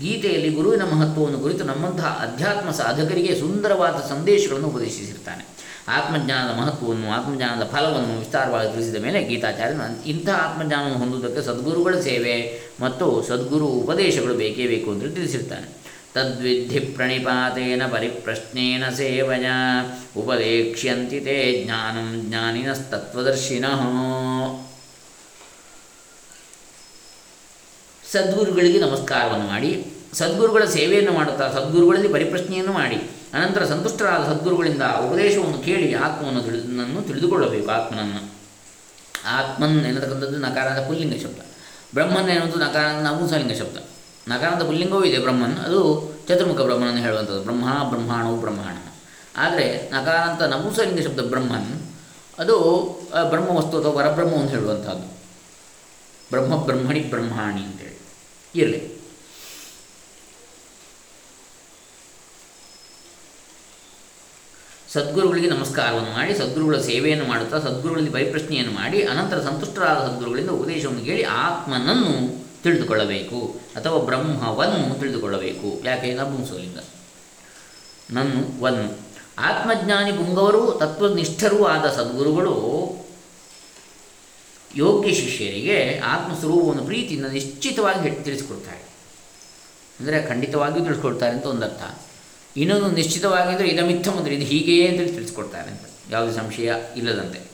[0.00, 5.59] ಗೀತೆಯಲ್ಲಿ ಗುರುವಿನ ಮಹತ್ವವನ್ನು ಕುರಿತು ನಮ್ಮಂತಹ ಅಧ್ಯಾತ್ಮ ಸಾಧಕರಿಗೆ ಸುಂದರವಾದ ಸಂದೇಶಗಳನ್ನು ಉಪದೇಶಿಸಿರ್ತಾನೆ.
[5.88, 13.66] ಆತ್ಮಜ್ಞಾನದ ಮಹತ್ವವನ್ನು, ಆತ್ಮಜ್ಞಾನದ ಫಲವನ್ನು ವಿಸ್ತಾರವಾಗಿ ತಿಳಿಸಿದ ಮೇಲೆ ಗೀತಾಚಾರ್ಯನು ಇಂಥ ಆತ್ಮಜ್ಞಾನವನ್ನು ಹೊಂದುವುದಕ್ಕೆ ಸದ್ಗುರುಗಳ ಸೇವೆ ಮತ್ತು ಸದ್ಗುರು
[13.66, 15.80] ಉಪದೇಶಗಳು ಬೇಕೇ ಬೇಕು ಅಂತ ತಿಳಿಸಿರ್ತಾನೆ.
[16.14, 19.46] ತದ್ವಿಧಿ ಪ್ರಣಿಪಾತೇನ ಪರಿಪ್ರಶ್ನೇನ ಸೇವಯ
[20.16, 23.80] ಉಪದೇಕ್ಷ್ಯಂತಿ ತೇ ಜ್ಞಾನಂ ಜ್ಞಾನಿನಸ್ತತ್ವದರ್ಶಿನಃ.
[28.12, 32.96] ಸದ್ಗುರುಗಳಿಗೆ ನಮಸ್ಕಾರವನ್ನು ಮಾಡಿ, ಸದ್ಗುರುಗಳ ಸೇವೆಯನ್ನು ಮಾಡುತ್ತಾ ಸದ್ಗುರುಗಳಲ್ಲಿ ಪರಿಪ್ರಶ್ನೆಯನ್ನು ಮಾಡಿ.
[33.34, 38.22] ಅನಂತರ ಸಂತುಷ್ಟರಾದ ಸದ್ಗುರುಗಳಿಂದ ಉಪದೇಶವನ್ನು ಕೇಳಿ ಆತ್ಮವನ್ನು ತಿಳಿದನ್ನು ತಿಳಿದುಕೊಳ್ಳಬೇಕು, ಆತ್ಮನನ್ನು.
[39.36, 41.40] ಆತ್ಮನ್ ಎನ್ನತಕ್ಕಂಥದ್ದು ನಕಾರದ ಪುಲ್ಲಿಂಗ ಶಬ್ದ.
[41.94, 43.78] ಬ್ರಹ್ಮನ್ ಎನ್ನುವುದು ನಕಾರದ ನಪುಂಸಲಿಂಗ ಶಬ್ದ.
[44.28, 45.80] ನಕಾರದ ಪುಲ್ಲಿಂಗವೂ ಇದೆ ಬ್ರಹ್ಮನ್, ಅದು
[46.28, 47.42] ಚತುರ್ಮುಖ ಬ್ರಹ್ಮನನ್ನು ಹೇಳುವಂಥದ್ದು.
[47.42, 48.76] ಬ್ರಹ್ಮ, ಬ್ರಹ್ಮಾಣವು ಬ್ರಹ್ಮಾಣ.
[49.36, 51.70] ಆದರೆ ನಕಾರಾಂತ ನಪುಂಸಲಿಂಗ ಶಬ್ದ ಬ್ರಹ್ಮನ್,
[52.38, 52.56] ಅದು
[53.30, 55.06] ಬ್ರಹ್ಮವಸ್ತು ಅಥವಾ ಪರಬ್ರಹ್ಮವನ್ನು ಹೇಳುವಂಥದ್ದು.
[56.30, 57.96] ಬ್ರಹ್ಮ ಬ್ರಹ್ಮಣಿ ಬ್ರಹ್ಮಾಣಿ ಅಂತೇಳಿ.
[58.54, 58.99] ಇರಲಿ.
[64.92, 72.40] ಸದ್ಗುರುಗಳಿಗೆ ನಮಸ್ಕಾರವನ್ನು ಮಾಡಿ, ಸದ್ಗುರುಗಳ ಸೇವೆಯನ್ನು ಮಾಡುತ್ತಾ, ಸದ್ಗುರುಗಳಲ್ಲಿ ಪರಿಪ್ರಶ್ನೆಯನ್ನು ಮಾಡಿ, ಅನಂತರ ಸಂತುಷ್ಟರಾದ ಸದ್ಗುರುಗಳಿಂದ ಉಪದೇಶವನ್ನು ಕೇಳಿ ಆತ್ಮನನ್ನು
[72.62, 75.82] ತಿಳಿದುಕೊಳ್ಳಬೇಕು, ಅಥವಾ ಬ್ರಹ್ಮವನ್ನು ತಿಳಿದುಕೊಳ್ಳಬೇಕು.
[75.84, 76.14] ಯಾಕೆ?
[76.14, 76.78] ನಪುಂಸಲಿಂಗ
[78.10, 78.98] ನನ್ನು, ವನ್ನು.
[79.38, 82.54] ಆತ್ಮಜ್ಞಾನಿ ಪುಂಗವರು ತತ್ವನಿಷ್ಠರೂ ಆದ ಸದ್ಗುರುಗಳು
[84.76, 88.82] ಯೋಗ್ಯ ಶಿಷ್ಯರಿಗೆ ಆತ್ಮಸ್ವರೂಪವನ್ನು ಪ್ರೀತಿಯಿಂದ ನಿಶ್ಚಿತವಾಗಿ ತಿಳಿಸಿಕೊಡ್ತಾರೆ.
[90.00, 91.82] ಅಂದರೆ ಖಂಡಿತವಾಗಿಯೂ ತಿಳಿಸ್ಕೊಡ್ತಾರೆ ಅಂತ ಒಂದರ್ಥ.
[92.56, 95.70] ಇನ್ನೊಂದು ನಿಶ್ಚಿತವಾಗಿದ್ದರೆ ಇದಮಿತ್ತ ಅಂದರೆ ಇದು ಹೀಗೆಯೇ ಅಂತೇಳಿ ತಿಳಿಸ್ಕೊಡ್ತಾರೆ.
[95.70, 95.80] ಅಂತ
[96.10, 97.50] ಯಾವುದೇ ಸಂಶಯ ಇಲ್ಲದಂತೆ.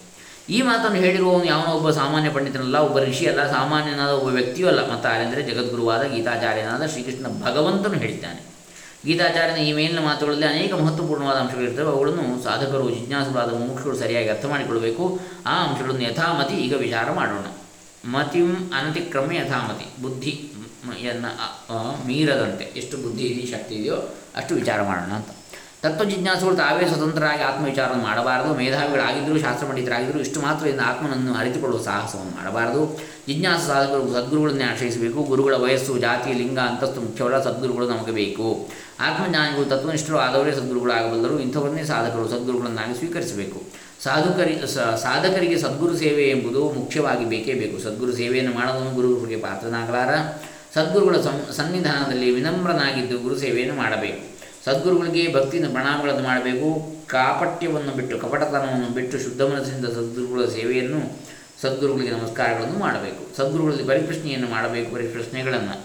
[0.49, 4.93] ಈ ಮಾತನ್ನು ಹೇಳಿರುವವನು ಯಾವನೋ ಒಬ್ಬ ಸಾಮಾನ್ಯ ಪಂಡಿತನಲ್ಲ, ಒಬ್ಬ ಋಷಿ ಅಲ್ಲ, ಸಾಮಾನ್ಯನಾದ ಒಬ್ಬ ವ್ಯಕ್ತಿಯೂ ಅಲ್ಲ.
[4.93, 8.57] ಮತ್ತು ಆರೆಂದರೆ ಜಗದ್ಗುರುವಾದ ಗೀತಾಚಾರ್ಯನಾದ ಶ್ರೀಕೃಷ್ಣ ಭಗವಂತನು ಹೇಳಿದ್ದಾನೆ.
[9.07, 15.21] ಗೀತಾಚಾರ್ಯನ ಈ ಮೇಲಿನ ಮಾತುಗಳಲ್ಲಿ ಅನೇಕ ಮಹತ್ವಪೂರ್ಣವಾದ ಅಂಶಗಳಿರ್ತವೆ ಅವುಗಳನ್ನು ಸಾಧಕರು, ಜಿಜ್ಞಾಸುಗಳಾದ ಮುಮುಕ್ಷರು ಸರಿಯಾಗಿ ಅರ್ಥ ಮಾಡಿಕೊಳ್ಳಬೇಕು.
[15.47, 17.47] ಆ ಅಂಶಗಳನ್ನು ಯಥಾಮತಿ ಈಗ ವಿಚಾರ ಮಾಡೋಣ.
[18.11, 20.53] ಮತಿಂ ಅನತಿಕ್ರಮ ಯಥಾಮತಿ, ಬುದ್ಧಿ.
[20.95, 22.65] ಯನ್ನು ಮೀರದಂತೆ.
[22.65, 23.97] ಎಷ್ಟು ಬುದ್ಧಿ ಶಕ್ತಿ ಇದೆಯೋ,
[24.37, 25.27] ಅಷ್ಟು ವಿಚಾರ ಮಾಡೋಣ ಅಂತ.
[25.83, 28.55] ತತ್ವ ಜಿಜ್ಞಾಸುಗಳು ತಾವೇ ಸ್ವತಂತ್ರರಾಗಿ ಆತ್ಮವಿಚಾರವನ್ನು ಮಾಡಬಾರದು.
[28.55, 33.01] ಮೇಧಾವಿಗಳಾಗಿದ್ದರೂ ಶಾಸ್ತ್ರ ಪಂಡಿತರಾಗಿದ್ದರೂ ಇಷ್ಟು ಮಾತ್ರದಿಂದ ಆತ್ಮನನ್ನು ಅರಿತುಕೊಳ್ಳುವ ಸಾಹಸವನ್ನು ಮಾಡಬಾರದು.
[33.29, 35.23] ಜಿಜ್ಞಾಸ ಸಾಧಕರು, ಸದ್ಗುರುಗಳನ್ನೇ ಆಶ್ರಯಿಸಬೇಕು.
[35.23, 37.45] ಗುರುಗಳ ವಯಸ್ಸು, ಜಾತಿ, ಲಿಂಗ, ಅಂತಸ್ತು ಮುಖ್ಯವಲ್ಲ.
[37.45, 38.69] ಸದ್ಗುರುಗಳು ನಮಗೆ ಬೇಕು.
[39.01, 41.41] ಆತ್ಮಜ್ಞಾನಿಗಳು ತತ್ವನಿಷ್ಠರು ಆದವರೇ ಸದ್ಗುರುಗಳಾಗಬಲ್ಲರು.
[41.41, 43.63] ಇಂಥವರನ್ನೇ ಸಾಧಕರು ಸದ್ಗುರುಗಳನ್ನಾಗಿ ಸ್ವೀಕರಿಸಬೇಕು.
[44.03, 44.61] ಸಾಧುಕರಿ
[45.03, 47.83] ಸಾಧಕರಿಗೆ ಸದ್ಗುರು ಸೇವೆ ಎಂಬುದು ಮುಖ್ಯವಾಗಿ ಬೇಕೇ ಬೇಕು.
[47.83, 50.13] ಸದ್ಗುರು ಸೇವೆಯನ್ನು ಮಾಡದವನು ಗುರುಗಳಿಗೆ ಪಾತ್ರನಾಗಲಾರ.
[50.77, 51.17] ಸದ್ಗುರುಗಳ
[51.57, 54.23] ಸನ್ನಿಧಾನದಲ್ಲಿ ವಿನಮ್ರನಾಗಿದ್ದು ಗುರು ಸೇವೆಯನ್ನು ಮಾಡಬೇಕು.
[54.65, 56.97] ಸದ್ಗುರುಗಳಿಗೆ ಭಕ್ತಿಯಿಂದ ಪ್ರಣಾಮಗಳನ್ನು ಮಾಡಬೇಕು.
[57.07, 61.19] ಕಾಪಟ್ಯವನ್ನು ಬಿಟ್ಟು, ಕಪಟತನವನ್ನು ಬಿಟ್ಟು ಶುದ್ಧ ಮನಸ್ಸಿನಿಂದ ಸದ್ಗುರುಗಳ ಸೇವೆಯನ್ನು,
[61.63, 63.37] ಸದ್ಗುರುಗಳಿಗೆ ನಮಸ್ಕಾರಗಳನ್ನು ಮಾಡಬೇಕು.
[63.37, 65.81] ಸದ್ಗುರುಗಳಲ್ಲಿ ಪರಿಪ್ರಶ್ನೆಯನ್ನು ಮಾಡಬೇಕು, ಪರಿಪ್ರಶ್ನೆಗಳನ್ನು.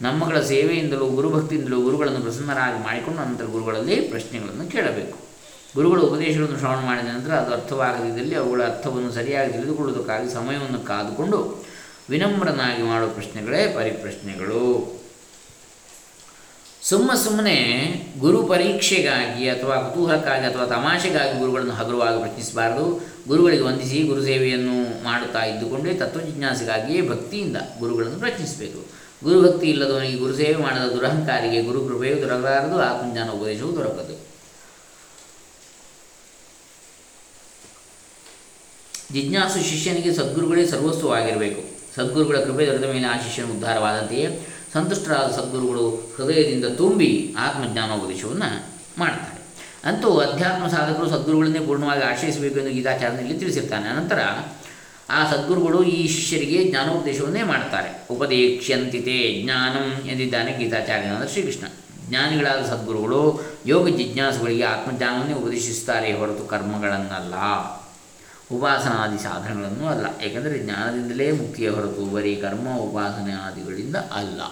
[0.00, 5.18] ನಮ್ಮಗಳ ಸೇವೆಯಿಂದಲೂ, ಗುರುಭಕ್ತಿಯಿಂದಲೂ ಗುರುಗಳನ್ನು ಪ್ರಸನ್ನರಾಗಿ ಮಾಡಿಕೊಂಡು ನಂತರ ಗುರುಗಳಲ್ಲಿ ಪ್ರಶ್ನೆಗಳನ್ನು ಕೇಳಬೇಕು.
[5.74, 11.64] ಗುರುಗಳ ಉಪದೇಶಗಳನ್ನು ಶ್ರವಣ ಮಾಡಿದ ನಂತರ ಅದು ಅರ್ಥವಾಗದಿದ್ದಲ್ಲಿ ಅವುಗಳ ಅರ್ಥವನ್ನು ಸರಿಯಾಗಿ ತಿಳಿದುಕೊಳ್ಳುವುದಕ್ಕಾಗಿ ಸಮಯವನ್ನು ಕಾದುಕೊಂಡು
[12.10, 14.94] ವಿನಮ್ರನಾಗಿ ಮಾಡುವ ಪ್ರಶ್ನೆಗಳೇ ಪರಿಪ್ರಶ್ನೆಗಳು.
[16.82, 17.56] ಸುಮ್ಮ ಸುಮ್ಮನೆ
[18.18, 23.00] ಗುರು ಪರೀಕ್ಷೆಗಾಗಿ ಅಥವಾ ಕುತೂಹಲಕ್ಕಾಗಿ ಅಥವಾ ತಮಾಷೆಗಾಗಿ ಗುರುಗಳನ್ನು ಹಗುರವಾಗಿ ಪ್ರಶ್ನಿಸಬಾರದು.
[23.28, 29.04] ಗುರುಗಳಿಗೆ ವಂದಿಸಿ ಗುರು ಸೇವೆಯನ್ನು ಮಾಡುತ್ತಾ ಇದ್ದುಕೊಂಡೇ ತತ್ವಜಿಜ್ಞಾಸೆಗಾಗಿಯೇ ಭಕ್ತಿಯಿಂದ ಗುರುಗಳನ್ನು ಪ್ರಶ್ನಿಸಬೇಕು.
[29.24, 32.82] ಗುರುಭಕ್ತಿ ಇಲ್ಲದವನಿಗೆ ಗುರು ಸೇವೆ ಮಾಡದ ದುರಹಂಕಾರಿಗೆ ಗುರು ಕೃಪೆಯು ದೊರಕಲಾರದು.
[32.82, 34.34] ಆತ್ಮಜ್ಞಾನ ಉಪದೇಶವು ದೊರಕದು.
[39.12, 41.73] ಜಿಜ್ಞಾಸು ಶಿಷ್ಯನಿಗೆ ಸದ್ಗುರುಗಳೇ ಸರ್ವಸ್ವವಾಗಿರಬೇಕು.
[41.96, 48.66] ಸದ್ಗುರುಗಳ ಕೃಪೆ ದೊರೆತ ಮೇಲೆ ಆ ಶಿಷ್ಯನ ಉದ್ಧಾರವಾದಂತೆಯೇ ಸಂತುಷ್ಟರಾದ ಸದ್ಗುರುಗಳು ಹೃದಯದಿಂದ ತುಂಬಿ ಆತ್ಮಜ್ಞಾನೋಪದೇಶವನ್ನು
[48.98, 49.34] ಮಾಡ್ತಾರೆ.
[49.84, 53.88] ಅಂತೂ ಅಧ್ಯಾತ್ಮ ಸಾಧಕರು ಸದ್ಗುರುಗಳನ್ನೇ ಪೂರ್ಣವಾಗಿ ಆಶ್ರಯಿಸಬೇಕು ಎಂದು ಗೀತಾಚಾರ್ಯದಲ್ಲಿ ತಿಳಿಸಿರ್ತಾನೆ.
[53.88, 54.20] ಅನಂತರ
[55.10, 58.06] ಆ ಸದ್ಗುರುಗಳು ಈ ಶಿಷ್ಯರಿಗೆ ಜ್ಞಾನೋಪದೇಶವನ್ನೇ ಮಾಡ್ತಾರೆ.
[58.10, 61.66] ಉಪದೇಕ್ಷ್ಯಂತಿತೆ ಜ್ಞಾನಂ ಎಂದಿದ್ದಾನೆ ಗೀತಾಚಾರ್ಯನಾದ ಶ್ರೀಕೃಷ್ಣ.
[62.08, 67.34] ಜ್ಞಾನಿಗಳಾದ ಸದ್ಗುರುಗಳು ಯೋಗ ಜಿಜ್ಞಾಸುಗಳಿಗೆ ಆತ್ಮಜ್ಞಾನವನ್ನೇ ಉಪದೇಶಿಸುತ್ತಾರೆ ಹೊರತು ಕರ್ಮಗಳನ್ನಲ್ಲ.
[68.52, 70.22] ಉಪಾಸನಾದಿ ಸಾಧನಗಳನ್ನು ಅಲ್ಲ.
[70.22, 74.42] ಏಕೆಂದರೆ ಜ್ಞಾನದಿಂದಲೇ ಮುಕ್ತಿಯ ಹೊರತು ಬರೀ ಕರ್ಮ, ಉಪಾಸನೆ ಆದಿಗಳಿಂದ ಅಲ್ಲ.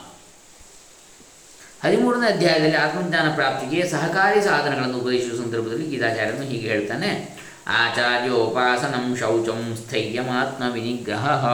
[1.85, 7.43] ಹದಿಮೂರನೇ ಅಧ್ಯಾಯದಲ್ಲಿ ಆತ್ಮಜ್ಞಾನ ಪ್ರಾಪ್ತಿಗೆ ಸಹಕಾರಿ ಸಾಧನಗಳನ್ನು ಉಪದೇಶಿಸುವ ಸಂದರ್ಭದಲ್ಲಿ ಗೀತಾಚಾರ್ಯನು ಹೀಗೆ ಹೇಳ್ತಾನೆ.
[7.67, 11.45] ಆಚಾರ್ಯೋಪಾಸನಂ ಶೌಚಂ ಸ್ಥೈರ್ಯಮಾತ್ಮ ವಿನಿಗ್ರಹ.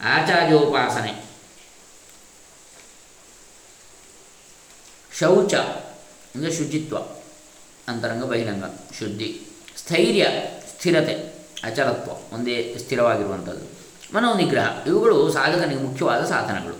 [0.00, 1.24] ಆಚಾರ್ಯೋಪಾಸನೆ.
[5.18, 5.54] ಶೌಚ,
[6.34, 6.98] ಅಂದರೆ ಶುಚಿತ್ವ,
[7.88, 8.64] ಅಂತರಂಗ ಬಹಿರಂಗ,
[8.98, 9.40] ಶುದ್ಧಿ.
[9.84, 10.26] ಸ್ಥೈರ್ಯ,
[10.68, 11.12] ಸ್ಥಿರತೆ,
[11.64, 13.64] ಅಚಲತ್ವ ಒಂದೇ ಸ್ಥಿರವಾಗಿರುವಂಥದ್ದು.
[14.16, 16.76] ಮನೋನಿಗ್ರಹ, ಇವುಗಳು ಸಾಧಕನಿಗೆ ಮುಖ್ಯವಾದ ಸಾಧನಗಳು.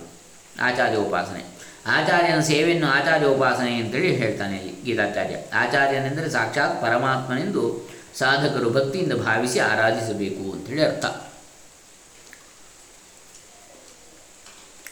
[0.61, 1.43] ಆಚಾರ್ಯ ಉಪಾಸನೆ.
[1.87, 5.35] ಆಚಾರ್ಯನ ಸೇವೆಯನ್ನು ಆಚಾರ್ಯ ಉಪಾಸನೆ ಅಂತೇಳಿ ಹೇಳ್ತಾನೆ ಇಲ್ಲಿ ಗೀತಾಚಾರ್ಯ.
[5.53, 11.05] ಆಚಾರ್ಯನೆಂದರೆ ಸಾಕ್ಷಾತ್ ಪರಮಾತ್ಮನೆಂದು ಸಾಧಕರು ಭಕ್ತಿಯಿಂದ ಭಾವಿಸಿ ಆರಾಧಿಸಬೇಕು ಅಂತೇಳಿ ಅರ್ಥ.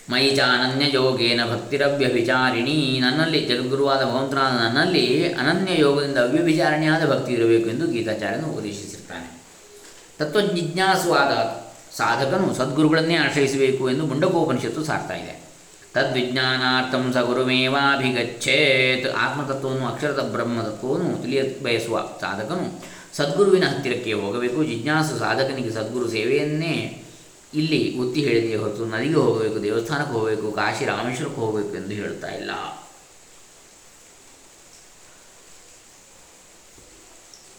[0.09, 7.87] ಮೈ ಚ ಅನನ್ಯ ಯೋಗೇನ ಭಕ್ತಿರವ್ಯಭಿಚಾರಿಣಿ ನನ್ನಲ್ಲಿ ಜಗದ್ಗುರುವಾದ ಭಗವಂತನಾದ ನನ್ನಲ್ಲಿ ಅನನ್ಯ ಯೋಗದಿಂದ ಅವ್ಯವಿಚಾರಣೆಯಾದ ಭಕ್ತಿ ಇರಬೇಕು ಎಂದು
[7.87, 9.41] ಗೀತಾಚಾರ್ಯನು ಉಪದೇಶಿಸಿರ್ತಾನೆ.
[10.19, 11.31] ತತ್ವಜಿಜ್ಞಾಸುವಾದ
[11.97, 15.43] ಸಾಧಕನು ಸದ್ಗುರುಗಳನ್ನೇ ಆಶ್ರಯಿಸಬೇಕು ಎಂದು ಮುಂಡಕೋಪನಿಷತ್ತು ಸಾರ್ತಾ ಇದೆ.
[15.93, 22.83] ತದ್ವಿಜ್ಞಾನಾರ್ಥಂ ಸ ಗುರುಮೇವಾಭಿಗಚ್ಚೇತ್ ಆತ್ಮತತ್ವವನ್ನು ಅಕ್ಷರದ ಬ್ರಹ್ಮತತ್ವವನ್ನು ತಿಳಿಯ ಬಯಸುವ ಸಾಧಕನು
[23.15, 24.63] ಸದ್ಗುರುವಿನ ಹತ್ತಿರಕ್ಕೆ ಹೋಗಬೇಕು.
[24.63, 27.02] ಜಿಜ್ಞಾಸು ಸಾಧಕನಿಗೆ ಸದ್ಗುರು ಸೇವೆಯನ್ನೇ
[27.55, 32.51] ಇಲ್ಲಿ ಒತ್ತಿ ಹೇಳಿದೆಯೇ ಹೊರತು ನದಿಗೆ ಹೋಗಬೇಕು, ದೇವಸ್ಥಾನಕ್ಕೆ ಹೋಗಬೇಕು, ಕಾಶಿ ರಾಮೇಶ್ವರಕ್ಕೆ ಹೋಗಬೇಕು ಎಂದು ಹೇಳ್ತಾ ಇಲ್ಲ.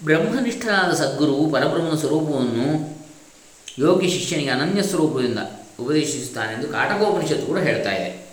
[0.04, 2.98] ಬ್ರಹ್ಮನಿಷ್ಠನಾದ ಸದ್ಗುರು ಪರಬ್ರಹ್ಮನ ಸ್ವರೂಪವನ್ನು
[3.78, 5.38] ಯೋಗ್ಯ ಶಿಷ್ಯನಿಗೆ ಅನನ್ಯ ಸ್ವರೂಪದಿಂದ
[5.80, 8.24] ಉಪದೇಶಿಸುತ್ತಾನೆ ಎಂದು ಕಾಟಕೋಪನಿಷತ್ತು ಕೂಡ ಹೇಳ್ತಾ ಇದೆ.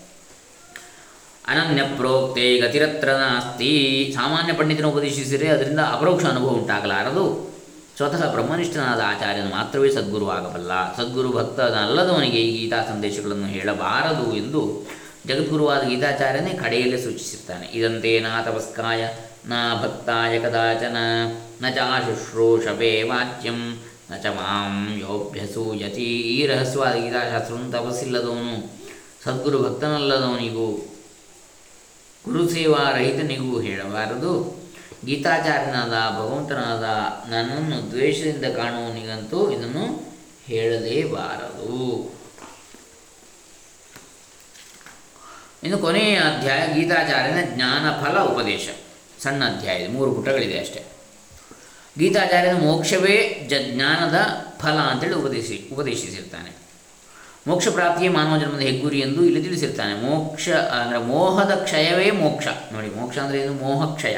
[1.47, 4.11] ಅನನ್ಯ ಪ್ರೋಕ್ತೆ ಗತಿರತ್ರ ನಾಸ್ತಿ.
[4.15, 7.50] ಸಾಮಾನ್ಯ ಪಂಡಿತನ ಉಪದೇಶಿಸಿದರೆ ಅದರಿಂದ ಅಪರೋಕ್ಷ ಅನುಭವ ಉಂಟಾಗಲಾರದು.
[8.01, 10.97] ಸ್ವತಃ ಬ್ರಹ್ಮನಿಷ್ಠನಾದ ಆಚಾರ್ಯನು ಮಾತ್ರವೇ ಸದ್ಗುರು ಆಗಬಲ್ಲ.
[10.97, 14.89] ಸದ್ಗುರು ಭಕ್ತನಲ್ಲದವನಿಗೆ ಈ ಗೀತಾ ಸಂದೇಶಗಳನ್ನು ಹೇಳಬಾರದು ಎಂದು
[15.25, 17.67] ಜಗದ್ಗುರುವಾದ ಗೀತಾಚಾರ್ಯನೇ ಕಡೆಯಲ್ಲಿ ಸೂಚಿಸುತ್ತಾನೆ.
[17.73, 19.07] ಇದಂತೆ ನಾ ತಪಸ್ಕಾಯ,
[19.45, 20.97] ನಾ ಭಕ್ತಾಯ ಕದಾಚನ,
[21.61, 28.79] ನ ಚಾಶುಶ್ರೂಷಪೇ ವಾಚ್ಯಂ, ನ ಚ ಮಾಂ ಯೋಭ್ಯಸೂಯತಿ ಈ ರಹಸ್ಯವಾದ ಗೀತಾಶಾಸ್ತ್ರವನ್ನು ತಪಸ್ಸಿಲ್ಲದವನು,
[29.23, 30.97] ಸದ್ಗುರು ಭಕ್ತನಲ್ಲದವನಿಗೂ
[32.25, 34.60] ಗುರುಸೇವಾ ರಹಿತನಿಗೂ ಹೇಳಬಾರದು.
[35.05, 36.83] ಗೀತಾಚಾರ್ಯನಾದ ಭಗವಂತನಾದ
[37.31, 40.13] ನನ್ನನ್ನು ದ್ವೇಷದಿಂದ ಕಾಣುವನಿಗಂತೂ ಇದನ್ನು
[40.45, 42.11] ಹೇಳಲೇಬಾರದು
[45.63, 48.69] ಇನ್ನು ಕೊನೆಯ ಅಧ್ಯಾಯ, ಗೀತಾಚಾರ್ಯನ ಜ್ಞಾನಫಲ ಉಪದೇಶ.
[49.23, 50.83] ಸಣ್ಣ ಅಧ್ಯಾಯ, ಮೂರು ಪುಟಗಳಿದೆ ಅಷ್ಟೇ.
[51.99, 54.17] ಗೀತಾಚಾರ್ಯನ ಮೋಕ್ಷವೇ ಜ ಜ್ಞಾನದ
[54.59, 56.51] ಫಲ ಅಂತೇಳಿ ಉಪದೇಶಿ ಉಪದೇಶಿಸಿರ್ತಾನೆ.
[57.47, 59.93] ಮೋಕ್ಷ ಪ್ರಾಪ್ತಿಯೇ ಮಾನವ ಜನ್ಮದ ಹೆಗ್ಗುರಿ ಎಂದು ಇಲ್ಲಿ ತಿಳಿಸಿರ್ತಾನೆ.
[59.93, 62.47] ಮೋಕ್ಷ ಅಂದರೆ ಮೋಹದ ಕ್ಷಯವೇ ಮೋಕ್ಷ.
[62.71, 63.53] ನೋಡಿ, ಮೋಕ್ಷ ಅಂದರೆ ಏನು?
[63.53, 64.17] ಮೋಹಕ್ಷಯ.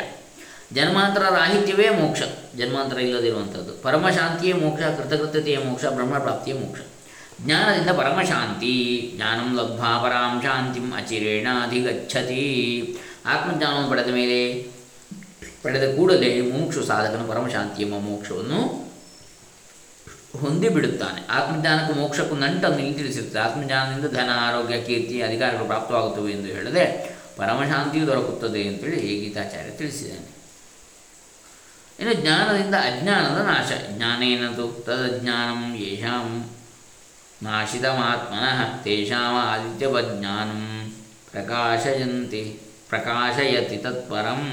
[0.73, 2.21] ಜನ್ಮಾಂತರ ರಾಹಿತ್ಯವೇ ಮೋಕ್ಷ.
[2.57, 6.79] ಜನ್ಮಾಂತರ ಇಲ್ಲದಿರುವಂಥದ್ದು ಪರಮಶಾಂತಿಯೇ ಮೋಕ್ಷ, ಕೃತಕೃತ್ಯತೆಯ ಮೋಕ್ಷ, ಬ್ರಹ್ಮಪ್ರಾಪ್ತಿಯೇ ಮೋಕ್ಷ.
[7.41, 9.13] ಜ್ಞಾನದಿಂದ ಪರಮಶಾಂತಿ.
[9.15, 14.67] ಜ್ಞಾನಂ ಲಬ್ಧ ಪರಾಂ ಶಾಂತಿಂ ಅಚಿರೇಣ ಅಧಿಗಚ್ಚತಿ ಆತ್ಮಜ್ಞಾನವನ್ನು ಪಡೆದ ಮೇಲೆ,
[15.63, 18.83] ಪಡೆದ ಕೂಡಲೇ ಮೋಕ್ಷ ಸಾಧಕನು ಪರಮಶಾಂತಿ ಎಂಬ ಮೋಕ್ಷವನ್ನು
[20.39, 21.27] ಹೊಂದಿಬಿಡುತ್ತಾನೆ.
[21.29, 29.19] ಆತ್ಮಜ್ಞಾನಕ್ಕೂ ಮೋಕ್ಷಕ್ಕೂ ನಂಟನ್ನು ಇಲ್ಲಿ ಆತ್ಮಜ್ಞಾನದಿಂದ ಧನ, ಆರೋಗ್ಯ, ಕೀರ್ತಿ, ಅಧಿಕಾರಗಳು ಪ್ರಾಪ್ತವಾಗುತ್ತವೆ ಎಂದು ಹೇಳದೆ ಪರಮಶಾಂತಿಯು ದೊರಕುತ್ತದೆ ಅಂತೇಳಿ
[29.19, 30.32] ಗೀತಾಚಾರ್ಯ ತಿಳಿಸಿದ್ದಾನೆ.
[31.99, 33.71] ಇನ್ನು ಜ್ಞಾನದಿಂದ ಅಜ್ಞಾನದ ನಾಶ.
[33.89, 36.49] ಜ್ಞಾನೇನದು ತದಜ್ಞಾನಂ ಯೇಷಾಂ
[37.43, 40.93] ನಾಶಿತಮಾತ್ಮನಃ ತೇಷಾಮ ಆದಿತ್ಯವಜ್ಞಾನಂ
[41.31, 44.43] ಪ್ರಕಾಶಯಂತಿ ಪ್ರಕಾಶಯತಿ ತತ್ಪರಂ.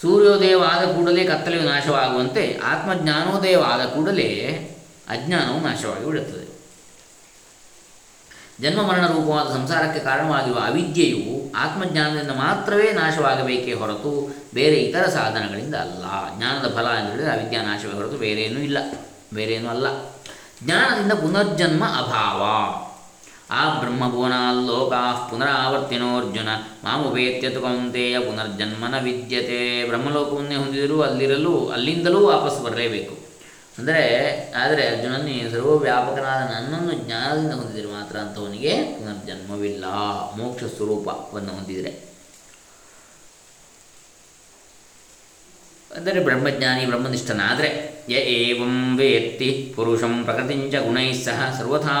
[0.00, 4.28] ಸೂರ್ಯೋದಯವಾದ ಕೂಡಲೇ ಕತ್ತಲೆಯು ನಾಶವಾಗುವಂತೆ ಆತ್ಮಜ್ಞಾನೋದಯವಾದ ಕೂಡಲೇ
[5.08, 6.59] ಅಜ್ಞಾನವು ನಾಶವಾಗಿ ಬಿಡುತ್ತದೆ.
[8.60, 16.04] ಜನ್ಮ ಮರಣ ರೂಪವಾದ ಸಂಸಾರಕ್ಕೆ ಕಾರಣವಾಗಿರುವ ಅವಿದ್ಯೆಯು ಆತ್ಮಜ್ಞಾನದಿಂದ ಮಾತ್ರವೇ ನಾಶವಾಗಬೇಕೇ ಹೊರತು ಬೇರೆ ಇತರ ಸಾಧನಗಳಿಂದ ಅಲ್ಲ.
[16.36, 18.78] ಜ್ಞಾನದ ಫಲ ಎಂದರೆ ಅವಿದ್ಯಾ ನಾಶವೇ ಹೊರತು ಬೇರೇನೂ ಇಲ್ಲ.
[19.34, 19.86] ಬೇರೇನೂ ಅಲ್ಲ.
[20.64, 22.42] ಜ್ಞಾನದಿಂದ ಪುನರ್ಜನ್ಮ ಅಭಾವ.
[23.50, 26.48] ಆ ಬ್ರಹ್ಮಭುವನಾಲ್ಲೋಕಾ ಪುನರಾವರ್ತಿನೋರ್ಜುನ
[26.84, 29.86] ಮಾಮುಪೇತ್ಯತು ಕೌಂತೆಯ ಪುನರ್ಜನ್ಮನ ವಿದ್ಯತೆ.
[29.86, 33.29] ಬ್ರಹ್ಮಲೋಕವನ್ನೇ ಹೊಂದಿದರೂ ಅಲ್ಲಿರಲು, ಅಲ್ಲಿಂದಲೂ ವಾಪಸ್ ಬರಲೇಬೇಕು
[33.78, 34.04] ಅಂದರೆ,
[34.56, 39.84] ಆದರೆ ಸರ್ವ ಸರ್ವವ್ಯಾಪಕನಾದ ನನ್ನನ್ನು ಜ್ಞಾನದಿಂದ ಹೊಂದಿದರೆ ಮಾತ್ರ ಅಂತವನಿಗೆ ಪುನರ್ಜನ್ಮವಿಲ್ಲ,
[40.36, 42.10] ಮೋಕ್ಷ ಸ್ವರೂಪವನ್ನು ಹೊಂದಿದರೆ.
[45.96, 47.70] ಅಂದರೆ ಬ್ರಹ್ಮಜ್ಞಾನಿ ಬ್ರಹ್ಮನಿಷ್ಠನಾದರೆ,
[48.08, 51.96] ಯ ಏವಂ ವೇತ್ತಿ ಪುರುಷಂ ಪ್ರಕೃತಿಂಚ ಗುಣೈ ಸಹ ಸರ್ವಥಾ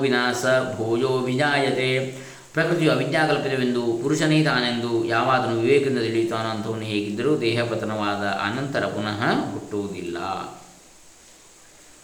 [0.00, 0.44] ವಿನಾಶ,
[0.76, 2.24] ಭೋಜೋ ವಿಜಾಯತೆ.
[2.52, 9.20] ಪ್ರಕೃತಿಯು ಅವಿದ್ಯಾಕಲ್ಪಿತವೆಂದು, ಪುರುಷನೇ ತಾನೆಂದು ಯಾವಾದನು ವಿವೇಕದಿಂದ ತಿಳಿಯುತ್ತಾನೋ ಅಂಥವನು ಹೇಗಿದ್ದರೂ ದೇಹಪತನವಾದ ಅನಂತರ ಪುನಃ
[9.52, 10.18] ಹುಟ್ಟುವುದಿಲ್ಲ.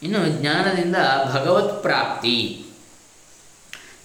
[0.03, 0.95] ಇನ್ನು ಜ್ಞಾನದಿಂದ
[1.33, 2.65] ಭಗವತ್ ಪ್ರಾಪ್ತಿ.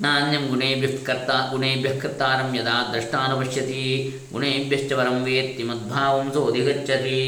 [0.01, 7.21] ನಾನ್ಯಂ ಗುಣೇಭ್ಯ ಕರ್ತ, ಗುಣೇಭ್ಯ ಕರ್ತಾರಂ ಯದಾ ದ್ರಷ್ಟಾನುಪಶ್ಯತಿ, ಗುಣೇಭ್ಯಶ್ಚ ವರಂ ವೇತ್ತಿ ಮದ್ಭಾವಂ ಅಧಿಗಚ್ಚತಿ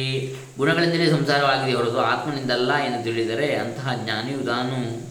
[0.57, 5.09] ಗುಣಗಳಿಂದಲೇ ಸಂಸಾರವಾಗಿದೆ ಹೊರತು ಆತ್ಮನಿಂದಲ್ಲ ಎಂದು ತಿಳಿದರೆ ಅಂತಹ ಜ್ಞಾನಿಯು ತಾನು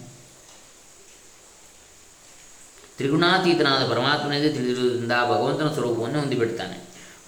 [2.97, 6.77] ತ್ರಿಗುಣಾತೀತನಾದ ಪರಮಾತ್ಮನಿಂದ ತಿಳಿದಿರುವುದರಿಂದ ಭಗವಂತನ ಸ್ವರೂಪವನ್ನು ಹೊಂದಿಬಿಡ್ತಾನೆ.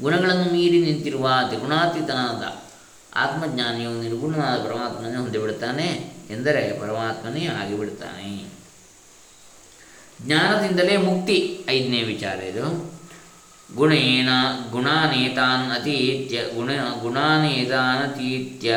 [0.02, 2.69] ಗುಣಗಳನ್ನು ಮೀರಿ ನಿಂತಿರುವ ತ್ರಿಗುಣಾತೀತನಾದ
[3.16, 8.50] ಆತ್ಮಜ್ಞಾನಿಯು ನಿರ್ಗುಣನಾದ ಪರಮಾತ್ಮನೇ ಹೊಂದಿಬಿಡುತ್ತಾನೆ ಎಂದರೆ ಪರಮಾತ್ಮನೇ ಆಗಿಬಿಡ್ತಾನೆ
[10.26, 13.00] ಜ್ಞಾನದಿಂದಲೇ ಮುಕ್ತಿ ಐದನೇ ವಿಚಾರ ಇದು.
[13.76, 14.30] ಗುಣೇನ
[14.72, 16.70] ಗುಣಾನೇತಾನ್ ಅತೀತ್ಯ, ಗುಣ
[17.02, 18.76] ಗುಣಾನೇತಾನತೀತ್ಯ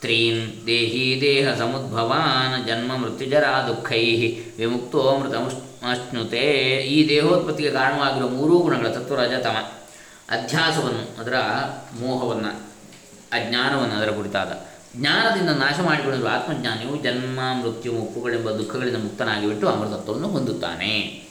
[0.00, 4.28] ತ್ರೀನ್ ದೇಹಿ ದೇಹ ಸಮುದ್ಭವಾನ್ ಜನ್ಮ ಮೃತ್ಯುಜರ ದುಃಖೈ
[4.58, 6.40] ವಿಮುಕ್ತೋ ಮೃತಮಶ್ನುತೆ
[6.76, 9.72] ಈ ದೇಹೋತ್ಪತ್ತಿಗೆ ಕಾರಣವಾಗಿರುವ ಮೂರೂ ಗುಣಗಳ ತತ್ವರಜತಮ
[10.30, 11.34] ಅಧ್ಯಾಸವನ್ನು, ಅದರ
[12.00, 12.60] ಮೋಹವನ್ನು,
[13.32, 14.52] ಅಜ್ಞಾನವನ್ನು ಅದರ ಕುರಿತಾದ.
[14.96, 21.22] ಜ್ಞಾನದಿಂದ ನಾಶ ಮಾಡಿಕೊಂಡಿರುವ ಆತ್ಮಜ್ಞಾನಿಯು ಜನ್ಮ, ಮೃತ್ಯು ಮುಪ್ಪುಗಳೆಂಬ ದುಃಖಗಳಿಂದ ಮುಕ್ತನಾಗಿಬಿಟ್ಟು ಅಮೃತತ್ವವನ್ನು ಹೊಂದುತ್ತಾನೆ.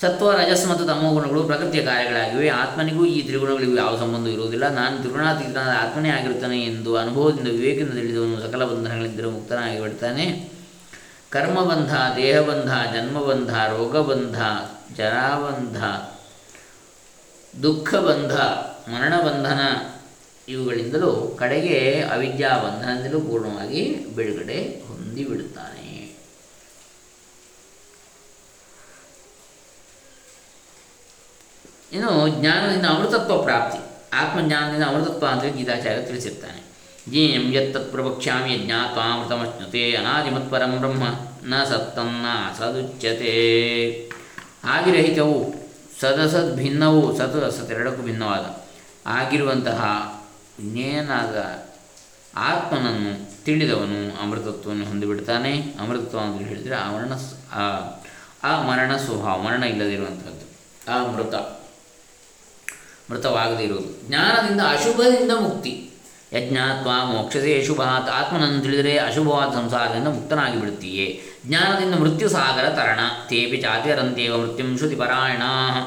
[0.00, 2.48] ಸತ್ವ, ರಜಸ್ ಮತ್ತು ತಮೋ ಗುಣಗಳು ಪ್ರಕೃತಿಯ ಕಾರ್ಯಗಳಾಗಿವೆ.
[2.48, 4.68] ಆತ್ಮನಿಗೂ ಈ ತ್ರಿಗುಣಗಳಿಗೂ ಯಾವ ಸಂಬಂಧ ಇರುವುದಿಲ್ಲ.
[4.68, 10.52] ನಾನು ತ್ರಿಗುಣಾತೀತನಾದ ಆತ್ಮನೇ ಆಗಿರುತ್ತಾನೆ ಎಂದು ಅನುಭವದಿಂದ ವಿವೇಕದಿಂದ ತಿಳಿದವನು ಸಕಲ ಬಂಧನಗಳಿದ್ದರೂ ಮುಕ್ತನಾಗಿ ಬಿಡ್ತಾನೆ
[11.30, 14.36] ಕರ್ಮಬಂಧ, ದೇಹಬಂಧ, ಜನ್ಮಬಂಧ, ರೋಗಬಂಧ,
[14.96, 15.84] ಜರಾಬಂಧ
[17.62, 18.32] ದುಃಖಬಂಧ,
[18.90, 19.60] ಮರಣಬಂಧನ
[20.48, 25.80] ಇವುಗಳಿಂದಲೂ ಕಡೆಗೆ ಅವಿದ್ಯಾ ಬಂಧನದಿಂದಲೂ ಪೂರ್ಣವಾಗಿ ಬಿಡುಗಡೆ ಹೊಂದಿಬಿಡುತ್ತಾನೆ.
[31.92, 33.78] ಇನ್ನು ಜ್ಞಾನದಿಂದ ಅಮೃತತ್ವ ಪ್ರಾಪ್ತಿ.
[34.12, 36.60] ಆತ್ಮಜ್ಞಾನದಿಂದ ಅಮೃತತ್ವ ಅಂದರೆ ಗೀತಾಚಾರ್ಯ ತಿಳಿಸಿರ್ತಾನೆ.
[37.10, 41.04] ಜೀಂ ಯತ್ತತ್ ಪ್ರವಕ್ಷ್ಯಾಮಿ ಜ್ಞಾತ್ವಾಮೃತಮಶ್ನುತೆ ಅನಾದಿಮತ್ಪರಂ ಬ್ರಹ್ಮ
[41.44, 42.26] ನ ಸತ್ತನ್ನ
[42.58, 43.34] ಸದುಚ್ಯತೆ.
[44.64, 45.59] ಆಗಿರಹಿತವು
[46.00, 48.64] ಸದಸದ್ ಭಿನ್ನವು ಸತ್ ಅಸತ್ ಎರಡಕ್ಕೂ ಭಿನ್ನವಾದ.
[49.06, 49.84] ಆಗಿರುವಂತಹ
[50.58, 51.66] ಇನ್ನೇನಾದ
[52.36, 55.60] ಆತ್ಮನನ್ನು ತಿಳಿದವನು ಅಮೃತತ್ವವನ್ನು ಹೊಂದಿಬಿಡ್ತಾನೆ.
[55.60, 57.12] ಅಮೃತತ್ವ ಅಂತ ಹೇಳಿದರೆ ಆ ಮರಣ
[58.42, 60.50] ಆ ಮರಣ ಸ್ವಭಾವ, ಮರಣ ಇಲ್ಲದಿರುವಂಥದ್ದು
[60.92, 61.34] ಆ ಮೃತ.
[63.12, 64.08] ಮೃತವಾಗದೇ ಇರುವುದು.
[64.08, 65.89] ಜ್ಞಾನದಿಂದ ಅಶುಭದಿಂದ ಮುಕ್ತಿ.
[66.32, 73.00] ಯಜ್ಞಾತ್ವ ಮೋಕ್ಷಸೇ ಶುಭಾತ್ ಆತ್ಮನನ್ನು ತಿಳಿದರೆ ಅಶುಭವಾದ ಸಂಸಾರದಿಂದ ಮುಕ್ತನಾಗಿ ಬಿಡುತ್ತೀಯೇ ಜ್ಞಾನದಿಂದ ಮೃತ್ಯು ಸಾಗರ ತರಣ.
[73.28, 75.42] ತೇಪಿ ಚಾತಿಯರಂತೇವ ಮೃತ್ಯುಂ ಶ್ರುತಿ ಪರಾಯಣ.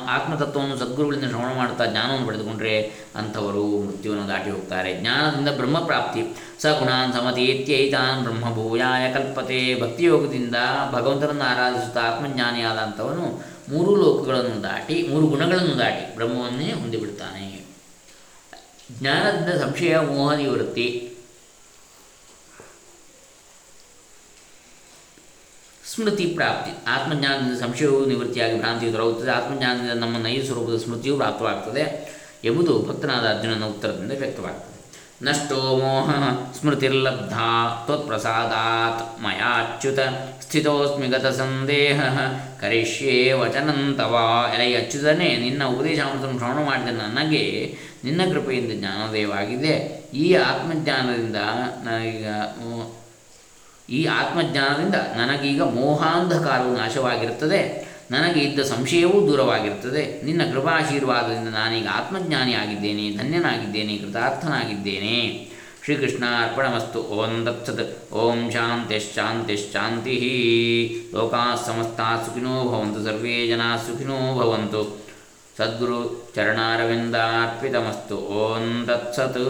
[0.10, 2.82] ಆತ್ಮತತ್ವವನ್ನು ಸದ್ಗುರುಗಳಿಂದ ಶ್ರವಣ ಮಾಡುತ್ತಾ ಜ್ಞಾನವನ್ನು ಪಡೆದುಕೊಂಡ್ರೆ
[3.16, 5.02] ಅಂಥವರು ಮೃತ್ಯುವನ್ನು ದಾಟಿ ಹೋಗ್ತಾರೆ.
[5.02, 9.82] ಜ್ಞಾನದಿಂದ ಬ್ರಹ್ಮಪ್ರಾಪ್ತಿ ಸಗುಣಾನ್ ಸಮತೀತ್ಯೈತಾನ್ ಬ್ರಹ್ಮಭೂಯಾಯ ಕಲ್ಪತೆ.
[9.82, 10.56] ಭಕ್ತಿಯೋಗದಿಂದ
[10.92, 17.63] ಭಗವಂತನನ್ನು ಆರಾಧಿಸುತ್ತಾ ಆತ್ಮಜ್ಞಾನಿಯಾದಂಥವನು ಮೂರು ಲೋಕಗಳನ್ನು ದಾಟಿ, ಮೂರು ಗುಣಗಳನ್ನು ದಾಟಿ ಬ್ರಹ್ಮವನ್ನೇ ಹೊಂದಿಬಿಡ್ತಾನೆ.
[19.00, 20.88] ಜ್ಞಾನದಿಂದ ಸಂಶಯ ಮೋಹ ನಿವೃತ್ತಿ
[25.84, 31.84] ಸ್ಮೃತಿ ಪ್ರಾಪ್ತಿ ಆತ್ಮಜ್ಞಾನದಿಂದ ಸಂಶಯವು ನಿವೃತ್ತಿಯಾಗಿ ಭ್ರಾಂತಿಯು ದೊರಕುತ್ತದೆ ಆತ್ಮಜ್ಞಾನದಿಂದ ನಮ್ಮ ನೈಜ ಸ್ವರೂಪದ ಸ್ಮೃತಿಯು ಪ್ರಾಪ್ತವಾಗ್ತದೆ
[32.46, 34.70] ಎಂಬುದು ಭಕ್ತನಾದ ಅರ್ಜುನನ ಉತ್ತರದಿಂದ ವ್ಯಕ್ತವಾಗ್ತದೆ
[35.26, 36.10] ನಷ್ಟೋ ಮೋಹ
[36.60, 37.36] ಸ್ಮೃತಿರ್ಲಬ್ಧ
[37.86, 40.00] ತ್ವತ್ಪ್ರಸಾದಾತ್ ಮಯಾಚ್ಯುತ
[40.42, 42.00] ಸ್ಥಿತೋಸ್ಮಿ ಗತ ಸಂದೇಹ
[42.62, 44.16] ಕರಿಷ್ಯೇ ವಚನಂತವ
[44.54, 47.44] ಎಲೈ ಅಚ್ಯುತನೇ ನಿನ್ನ ಉಪದೇಶಾಮೃತವನ್ನು ಶ್ರವಣ ಮಾಡಿದ ನನಗೆ
[48.04, 50.04] ನಿನ್ನ ಕೃಪೆಯಿಂದ ಜ್ಞಾನೋದಯವಾಗಿದೆ.
[50.14, 51.36] ಈ ಆತ್ಮಜ್ಞಾನದಿಂದ
[51.84, 52.26] ನನಗೀಗ
[53.90, 57.94] ಈ ಆತ್ಮಜ್ಞಾನದಿಂದ ನನಗೀಗ ಮೋಹಾಂಧಕಾರವು ನಾಶವಾಗಿರುತ್ತದೆ.
[58.12, 60.22] ನನಗೆ ಇದ್ದ ಸಂಶಯವೂ ದೂರವಾಗಿರುತ್ತದೆ.
[60.22, 65.50] ನಿನ್ನ ಕೃಪಾಶೀರ್ವಾದದಿಂದ ನಾನೀಗ ಆತ್ಮಜ್ಞಾನಿಯಾಗಿದ್ದೇನೆ, ಧನ್ಯನಾಗಿದ್ದೇನೆ, ಕೃತಾರ್ಥನಾಗಿದ್ದೇನೆ.
[65.84, 68.14] ಶ್ರೀಕೃಷ್ಣ ಅರ್ಪಣಮಸ್ತು ಓಂ ದತ್ಸತ್.
[68.14, 70.16] ಓಂ ಶಾಂತಿಶ್ಶಾಂತಿಶ್ಶಾಂತಿ
[71.14, 73.04] ಲೋಕಾ ಸಮಸ್ತಾ ಸುಖಿನೋ ಭವಂತು.
[73.04, 75.03] ಸರ್ವೇ ಜನ ಸುಖಿನೋ ಭವಂತು.
[75.58, 76.00] ಸದ್ಗುರು
[76.36, 79.44] ಚರಣಾರವಿಂದಾರ್ಪಿತಮಸ್ತು ಓಂ ತತ್ಸತ್.